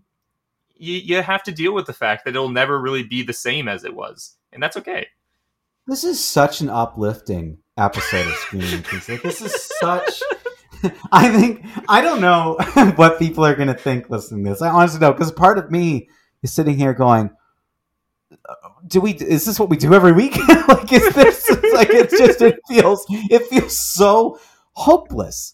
[0.76, 3.68] you, you have to deal with the fact that it'll never really be the same
[3.68, 5.08] as it was, and that's okay.
[5.88, 8.86] This is such an uplifting episode of Screening.
[9.08, 10.22] Like, this is such.
[11.12, 12.58] I think I don't know
[12.96, 14.62] what people are going to think listening to this.
[14.62, 16.10] I honestly don't, because part of me
[16.44, 17.32] is sitting here going,
[18.88, 19.14] "Do we?
[19.14, 20.38] Is this what we do every week?
[20.68, 24.40] like, is this like it's just it feels it feels so
[24.80, 25.54] hopeless."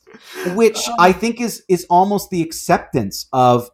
[0.56, 3.70] Which I think is is almost the acceptance of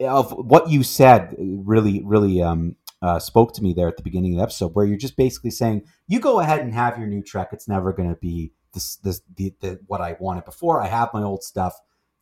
[0.00, 1.34] of what you said.
[1.38, 4.84] Really, really um, uh, spoke to me there at the beginning of the episode, where
[4.86, 7.48] you're just basically saying, "You go ahead and have your new Trek.
[7.52, 10.82] It's never going to be this, this, the, the, what I wanted before.
[10.82, 11.74] I have my old stuff.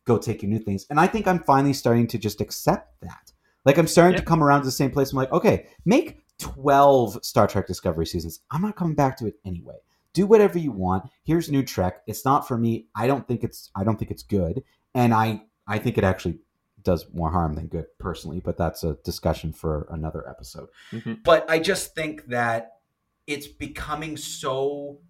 [0.05, 3.31] Go take your new things." And I think I'm finally starting to just accept that.
[3.65, 4.19] Like I'm starting Yeah.
[4.21, 5.11] to come around to the same place.
[5.11, 8.39] I'm like, okay, make twelve Star Trek Discovery seasons.
[8.49, 9.75] I'm not coming back to it anyway.
[10.17, 11.11] Do whatever you want.
[11.23, 12.01] Here's new Trek.
[12.07, 12.87] It's not for me.
[12.95, 13.69] I don't think it's.
[13.75, 14.63] I don't think it's good.
[14.95, 16.39] And I, I think it actually
[16.81, 18.39] does more harm than good personally.
[18.39, 21.23] But that's a discussion for another episode Mhm.
[21.23, 22.79] But I just think that
[23.27, 25.01] it's becoming so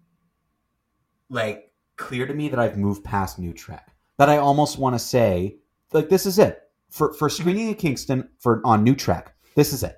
[1.30, 3.88] like clear to me that I've moved past New Trek.
[4.18, 5.56] That I almost want to say,
[5.94, 9.34] like, this is it for for screening in Kingston for on New Trek.
[9.54, 9.96] This is it.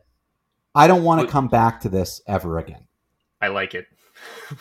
[0.72, 2.86] I don't want to come back to this ever again.
[3.42, 3.86] I like it.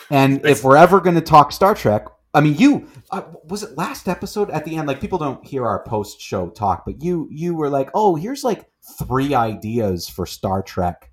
[0.09, 3.77] And if we're ever going to talk Star Trek, I mean, you uh, was it
[3.77, 4.87] last episode at the end?
[4.87, 8.43] Like, people don't hear our post show talk, but you you were like, oh, here's
[8.43, 11.11] like three ideas for Star Trek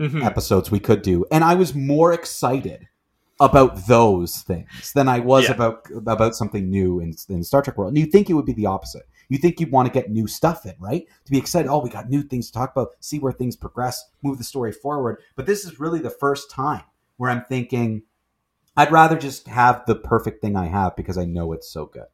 [0.00, 0.24] Mhm.
[0.24, 2.88] episodes we could do, and I was more excited
[3.40, 5.52] about those things than I was Yeah.
[5.52, 7.90] about about something new in, in Star Trek world.
[7.90, 9.02] And you think it would be the opposite.
[9.28, 11.06] You think you'd want to get new stuff in, right?
[11.24, 14.04] To be excited, oh, we got new things to talk about, see where things progress,
[14.22, 15.18] move the story forward.
[15.36, 16.82] But this is really the first time
[17.22, 18.02] where I'm thinking,
[18.76, 22.08] I'd rather just have the perfect thing I have because I know it's so good.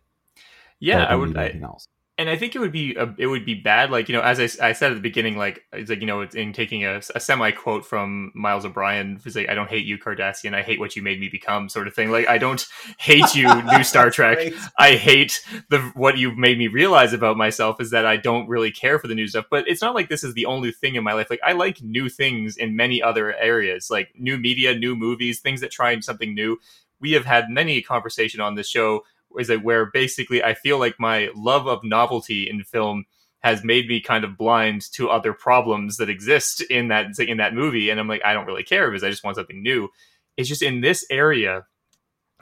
[0.80, 1.34] Yeah, I would.
[1.34, 1.88] I, anything else.
[2.18, 3.92] And I think it would be a, it would be bad.
[3.92, 6.20] Like you know, as I, I said at the beginning, like it's like you know,
[6.20, 9.20] it's in taking a, a semi quote from Miles O'Brien.
[9.24, 10.52] It's like I don't hate you, Cardassian.
[10.52, 12.10] I hate what you made me become, sort of thing.
[12.10, 12.66] Like I don't
[12.98, 14.52] hate you, new Star Trek.
[14.76, 15.40] I hate
[15.70, 19.06] the what you've made me realize about myself is that I don't really care for
[19.06, 19.46] the new stuff.
[19.48, 21.30] But it's not like this is the only thing in my life.
[21.30, 25.60] Like I like new things in many other areas, like new media, new movies, things
[25.60, 26.58] that try something new.
[27.00, 29.04] We have had many conversation on this show
[29.38, 33.04] is that where basically I feel like my love of novelty in film
[33.40, 37.54] has made me kind of blind to other problems that exist in that in that
[37.54, 39.88] movie, and I'm like I don't really care because I just want something new.
[40.36, 41.66] It's just in this area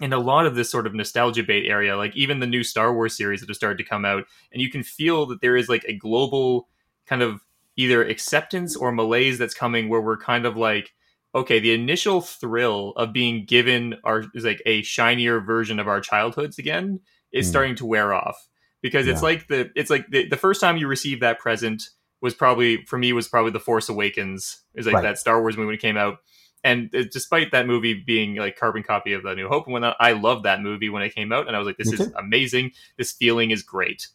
[0.00, 2.92] in a lot of this sort of nostalgia bait area, like even the new Star
[2.92, 5.68] Wars series that have started to come out, and you can feel that there is
[5.68, 6.68] like a global
[7.06, 7.40] kind of
[7.76, 10.92] either acceptance or malaise that's coming where we're kind of like,
[11.34, 16.00] okay, the initial thrill of being given our is like a shinier version of our
[16.00, 17.00] childhoods again
[17.32, 17.50] is Hmm.
[17.50, 18.48] starting to wear off
[18.82, 21.90] because it's like the it's like the, the first time you receive that present
[22.22, 25.02] was probably for me was probably the Force Awakens is like Right.
[25.02, 26.18] that Star Wars movie when it came out
[26.64, 29.96] and uh, despite that movie being like carbon copy of the New Hope and whatnot,
[30.00, 32.06] I loved that movie when it came out, and I was like, "This Me is
[32.08, 32.14] too.
[32.18, 32.72] amazing.
[32.96, 34.08] This feeling is great."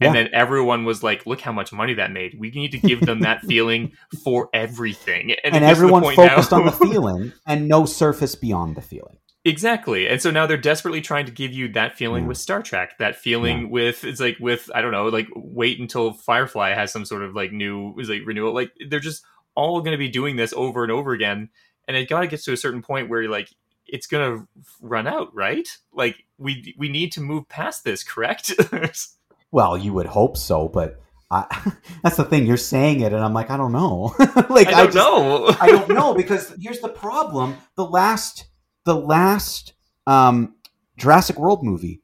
[0.00, 0.24] And Yeah.
[0.24, 2.36] then everyone was like, "Look how much money that made.
[2.38, 3.92] We need to give them that feeling
[4.24, 7.68] for everything." And And, it gets to the everyone focused now- on the feeling and
[7.68, 9.18] no surface beyond the feeling.
[9.46, 10.08] Exactly.
[10.08, 12.28] And so now they're desperately trying to give you that feeling Yeah.
[12.28, 13.68] with Star Trek, that feeling Yeah.
[13.68, 17.34] with it's like with I don't know, like wait until Firefly has some sort of
[17.34, 18.52] like new is like renewal.
[18.54, 19.22] Like they're just
[19.54, 21.50] all going to be doing this over and over again,
[21.86, 23.48] and it got to get to a certain point where you're like
[23.86, 24.48] it's going to
[24.80, 25.68] run out, right?
[25.92, 28.52] Like we we need to move past this, correct?
[29.54, 31.00] Well, you would hope so, but
[31.30, 31.44] I,
[32.02, 32.44] that's the thing.
[32.44, 34.12] You're saying it, and I'm like, I don't know.
[34.50, 35.54] like I don't just- know.
[35.60, 38.46] I don't know because here's the problem: the last,
[38.84, 39.74] the last
[40.08, 40.56] um,
[40.96, 42.02] Jurassic World movie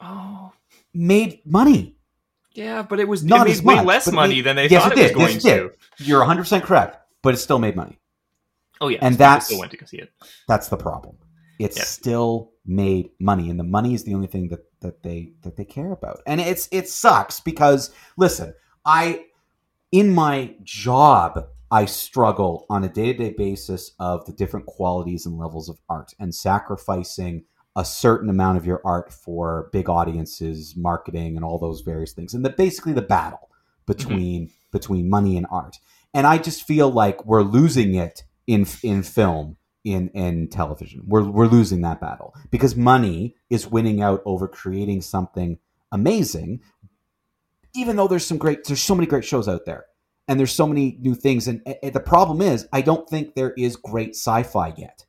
[0.00, 0.52] oh,
[0.94, 1.96] made money.
[2.54, 4.68] Yeah, but it was Not it made as way much, less money made- than they
[4.68, 5.14] Yes, thought it it, was did.
[5.18, 6.04] going Yes, it to.
[6.08, 7.98] You're 100 percent correct, but it still made money.
[8.80, 10.10] Oh yeah, And people that's- still went to go see it.
[10.48, 11.16] That's the problem.
[11.58, 11.84] It Yeah.
[11.84, 15.64] still made money, and the money is the only thing that that they that they
[15.64, 16.22] care about.
[16.26, 19.26] And it's it sucks because listen, I
[19.92, 25.26] in my job I struggle on a day to day basis of the different qualities
[25.26, 30.74] and levels of art and sacrificing a certain amount of your art for big audiences,
[30.76, 33.92] marketing, and all those various things, and the basically the battle mm-hmm.
[33.92, 35.78] between between money and art.
[36.14, 39.56] And I just feel like we're losing it in in film
[39.86, 41.02] in in television.
[41.06, 45.58] We're we're losing that battle because money is winning out over creating something
[45.92, 46.60] amazing.
[47.74, 49.84] Even though there's some great, there's so many great shows out there,
[50.26, 51.46] and there's so many new things.
[51.46, 55.06] And, and the problem is, I don't think there is great sci-fi yet.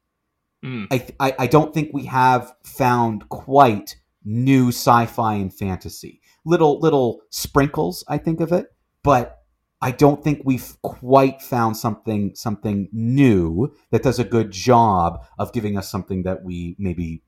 [0.63, 0.87] Mm.
[0.91, 6.21] I, I I don't think we have found quite new sci-fi and fantasy.
[6.45, 8.67] Little little sprinkles, I think of it,
[9.03, 9.36] but
[9.81, 15.53] I don't think we've quite found something something new that does a good job of
[15.53, 17.21] giving us something that we maybe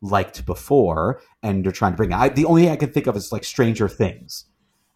[0.00, 2.12] liked before, and they're trying to bring.
[2.12, 4.46] I, the only thing I can think of is like Stranger Things.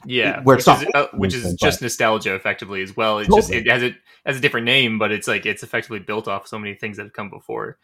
[0.06, 3.18] Yeah, Where which is, uh, which is just nostalgia effectively as well.
[3.18, 3.40] It Totally.
[3.40, 3.94] just it has it
[4.26, 7.04] has a different name, but it's like it's effectively built off so many things that
[7.04, 7.78] have come before.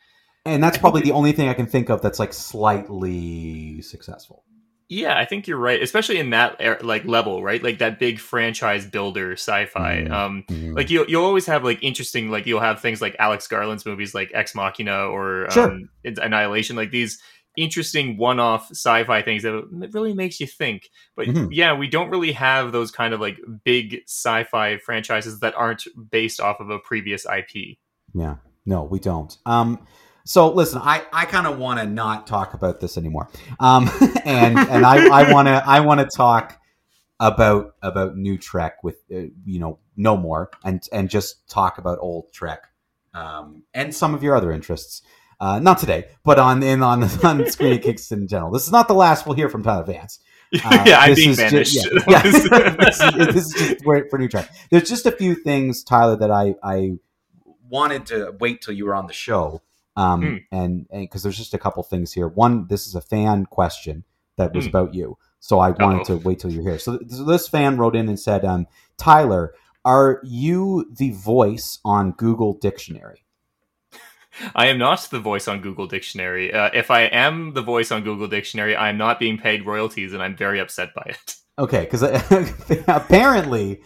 [0.44, 4.44] And that's probably the only thing I can think of that's like slightly successful.
[4.93, 7.62] Yeah, I think you're right, especially in that like level, right?
[7.62, 10.03] Like that big franchise builder sci-fi.
[10.03, 10.11] Mm.
[10.11, 10.74] Um, Mhm.
[10.76, 14.14] like you you'll always have like interesting like you'll have things like Alex Garland's movies
[14.16, 15.70] like Ex Machina or Sure.
[15.70, 17.22] um, Annihilation, like these
[17.57, 19.53] interesting one-off sci-fi things that
[19.93, 20.88] really makes you think.
[21.14, 21.49] But Mhm.
[21.53, 26.41] yeah, we don't really have those kind of like big sci-fi franchises that aren't based
[26.41, 27.78] off of a previous IP.
[28.12, 28.36] Yeah,
[28.66, 29.36] no, we don't.
[29.47, 29.78] Um,
[30.24, 33.28] so listen, I, I kind of want to not talk about this anymore.
[33.58, 33.90] Um,
[34.24, 36.58] and and I, I want to I want to talk
[37.18, 41.98] about about new Trek with uh, you know no more and and just talk about
[42.00, 42.66] old Trek
[43.14, 45.02] um, and some of your other interests.
[45.40, 48.50] Uh, not today, but on in on on Screen Kingston in general.
[48.50, 50.20] This is not the last we'll hear from Tyler Vance.
[50.64, 51.76] Uh, yeah, I'm this being banished.
[51.76, 52.22] yeah, yeah.
[52.22, 54.50] this, is, this is just for, for new Trek.
[54.68, 56.98] There's just a few things, Tyler, that I I
[57.68, 59.62] wanted to wait till you were on the show,
[59.97, 60.36] um, Hmm.
[60.57, 62.28] and because there's just a couple things here.
[62.28, 64.05] One, this is a fan question
[64.36, 64.70] that was Hmm.
[64.70, 66.18] about you, so I wanted Uh-oh.
[66.18, 66.78] to wait till you're here.
[66.78, 68.66] So, th- so this fan wrote in and said, um,
[68.97, 73.24] Tyler, are you the voice on Google Dictionary?
[74.55, 76.53] I am not the voice on Google Dictionary.
[76.55, 80.12] Uh, if I am the voice on Google Dictionary, I am not being paid royalties,
[80.12, 81.34] and I'm very upset by it.
[81.59, 82.03] Okay, because
[82.88, 83.82] apparently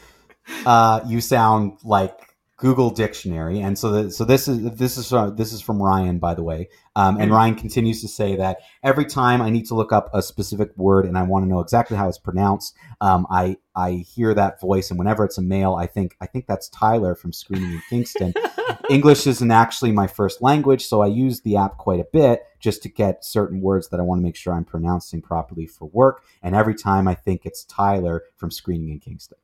[0.67, 5.31] uh, you sound like Google Dictionary, and so the, so this is this is uh,
[5.31, 6.69] this is from Ryan, by the way.
[6.95, 7.37] Um, and Hmm.
[7.37, 11.05] Ryan continues to say that every time I need to look up a specific word
[11.05, 14.91] and I want to know exactly how it's pronounced, um, I I hear that voice,
[14.91, 18.35] and whenever it's a male, I think I think that's Tyler from Screening in Kingston.
[18.91, 22.83] English isn't actually my first language, so I use the app quite a bit just
[22.85, 26.23] to get certain words that I want to make sure I'm pronouncing properly for work.
[26.43, 29.39] And every time I think it's Tyler from Screening in Kingston.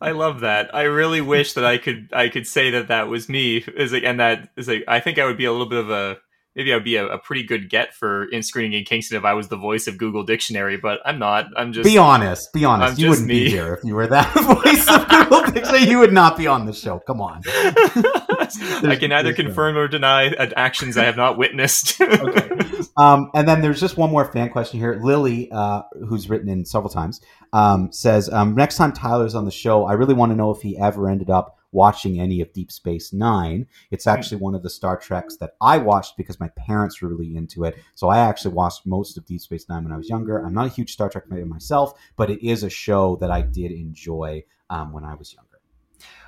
[0.00, 0.74] I love that.
[0.74, 3.58] I really wish that I could I could say that that was me.
[3.76, 5.90] Is like, and that is like I think I would be a little bit of
[5.90, 6.18] a
[6.56, 9.24] maybe I would be a, a pretty good get for in screening in Kingston if
[9.24, 11.46] I was the voice of Google Dictionary, but I'm not.
[11.56, 12.52] I'm just be honest.
[12.52, 12.92] Be honest.
[12.92, 13.44] I'm you wouldn't me.
[13.44, 15.90] be here if you were that voice of Google Dictionary.
[15.90, 17.00] You would not be on the show.
[17.00, 17.42] Come on.
[17.46, 22.00] I can neither confirm or deny actions I have not witnessed.
[22.24, 22.48] Okay.
[22.96, 24.98] Um, and then there's just one more fan question here.
[25.02, 27.20] Lily, uh, who's written in several times,
[27.52, 30.62] um, says um, next time Tyler's on the show, I really want to know if
[30.62, 33.66] he ever ended up watching any of Deep Space Nine.
[33.90, 37.36] It's actually one of the Star Treks that I watched because my parents were really
[37.36, 37.76] into it.
[37.94, 40.38] So I actually watched most of Deep Space Nine when I was younger.
[40.38, 43.42] I'm not a huge Star Trek fan myself, but it is a show that I
[43.42, 45.43] did enjoy um, when I was younger.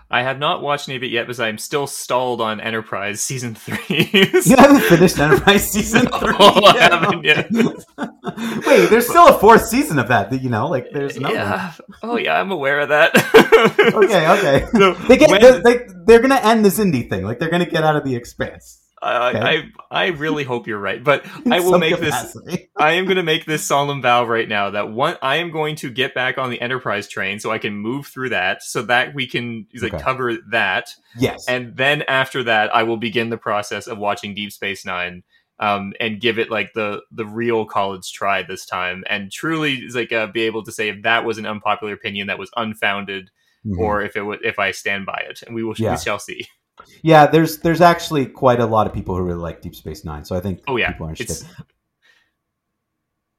[0.08, 3.54] I have not watched any of it yet because I'm still stalled on Enterprise season
[3.56, 4.08] three.
[4.12, 6.34] You haven't finished Enterprise season No, three.
[6.38, 6.92] I yet?
[6.92, 7.50] haven't yet.
[8.66, 10.32] Wait, there's still a fourth season of that.
[10.40, 11.34] You know, like there's another.
[11.34, 11.44] one.
[11.44, 11.72] yeah.
[12.04, 13.12] Oh yeah, I'm aware of that.
[13.56, 14.66] Okay, okay.
[14.72, 17.24] So They get when- they, they they're gonna end this Xindi thing.
[17.24, 18.80] Like they're gonna get out of the expanse.
[19.06, 19.70] I, Okay.
[19.90, 22.36] I I really hope you're right, but I will make this.
[22.76, 25.76] I am going to make this solemn vow right now that one I am going
[25.76, 29.14] to get back on the Enterprise train so I can move through that so that
[29.14, 30.02] we can like Okay.
[30.02, 31.46] cover that, Yes.
[31.48, 35.22] and then after that I will begin the process of watching Deep Space Nine.
[35.58, 40.12] Um, and give it like the the real college try this time, and truly like
[40.12, 43.30] uh, be able to say if that was an unpopular opinion that was unfounded,
[43.66, 43.78] Mhm.
[43.78, 45.92] or if it was if I stand by it, and we will Yeah.
[45.92, 46.46] we shall see.
[47.02, 50.24] Yeah, there's there's actually quite a lot of people who really like Deep Space Nine.
[50.24, 51.46] So I think Oh yeah, people are interested.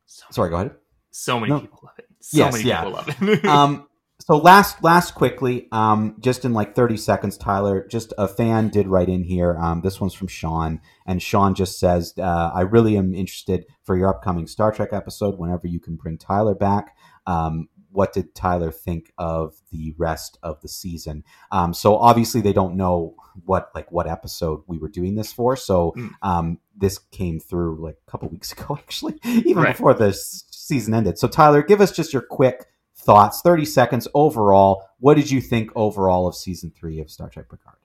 [0.06, 0.72] it's Sorry, go ahead.
[1.12, 1.60] So many No.
[1.62, 2.06] people love it.
[2.22, 2.84] So Yes, many yeah.
[2.84, 3.46] people love it.
[3.46, 3.88] um,
[4.20, 7.86] so last last quickly, um, just in like thirty seconds, Tyler.
[7.90, 9.56] Just a fan did write in here.
[9.58, 13.96] Um, this one's from Sean, and Sean just says, uh, "I really am interested for
[13.96, 15.38] your upcoming Star Trek episode.
[15.38, 16.96] Whenever you can bring Tyler back."
[17.28, 21.24] Um, what did Tyler think of the rest of the season?
[21.52, 23.16] Um, so obviously they don't know
[23.46, 25.56] what like what episode we were doing this for.
[25.56, 26.10] So Mm.
[26.22, 29.76] um, this came through like a couple weeks ago, actually, even Right.
[29.76, 31.18] before the season ended.
[31.18, 32.66] So Tyler, give us just your quick
[33.00, 37.48] thoughts 30 seconds overall what did you think overall of season three of star trek
[37.48, 37.77] picard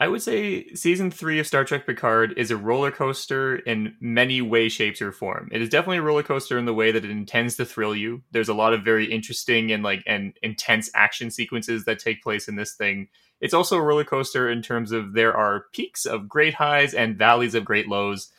[0.00, 4.42] I would say season three of Star Trek Picard is a roller coaster in many
[4.42, 5.48] ways, shapes, or form.
[5.52, 8.22] It is definitely a roller coaster in the way that it intends to thrill you.
[8.32, 12.48] There's a lot of very interesting and like and intense action sequences that take place
[12.48, 13.08] in this thing.
[13.40, 17.16] It's also a roller coaster in terms of there are peaks of great highs and
[17.16, 18.32] valleys of great lows.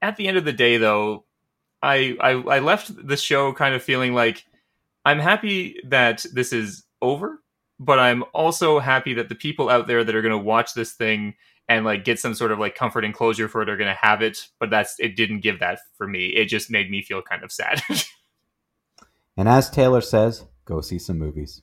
[0.00, 1.24] At the end of the day, though,
[1.82, 4.46] I I, I left the show kind of feeling like
[5.04, 7.42] I'm happy that this is over
[7.78, 10.92] but I'm also happy that the people out there that are going to watch this
[10.92, 11.34] thing
[11.68, 13.98] and like get some sort of like comfort and closure for it are going to
[14.00, 14.38] have it.
[14.58, 16.26] But that's it didn't give that for me.
[16.28, 17.82] It just made me feel kind of sad.
[19.36, 21.62] and as Tyler says go see some movies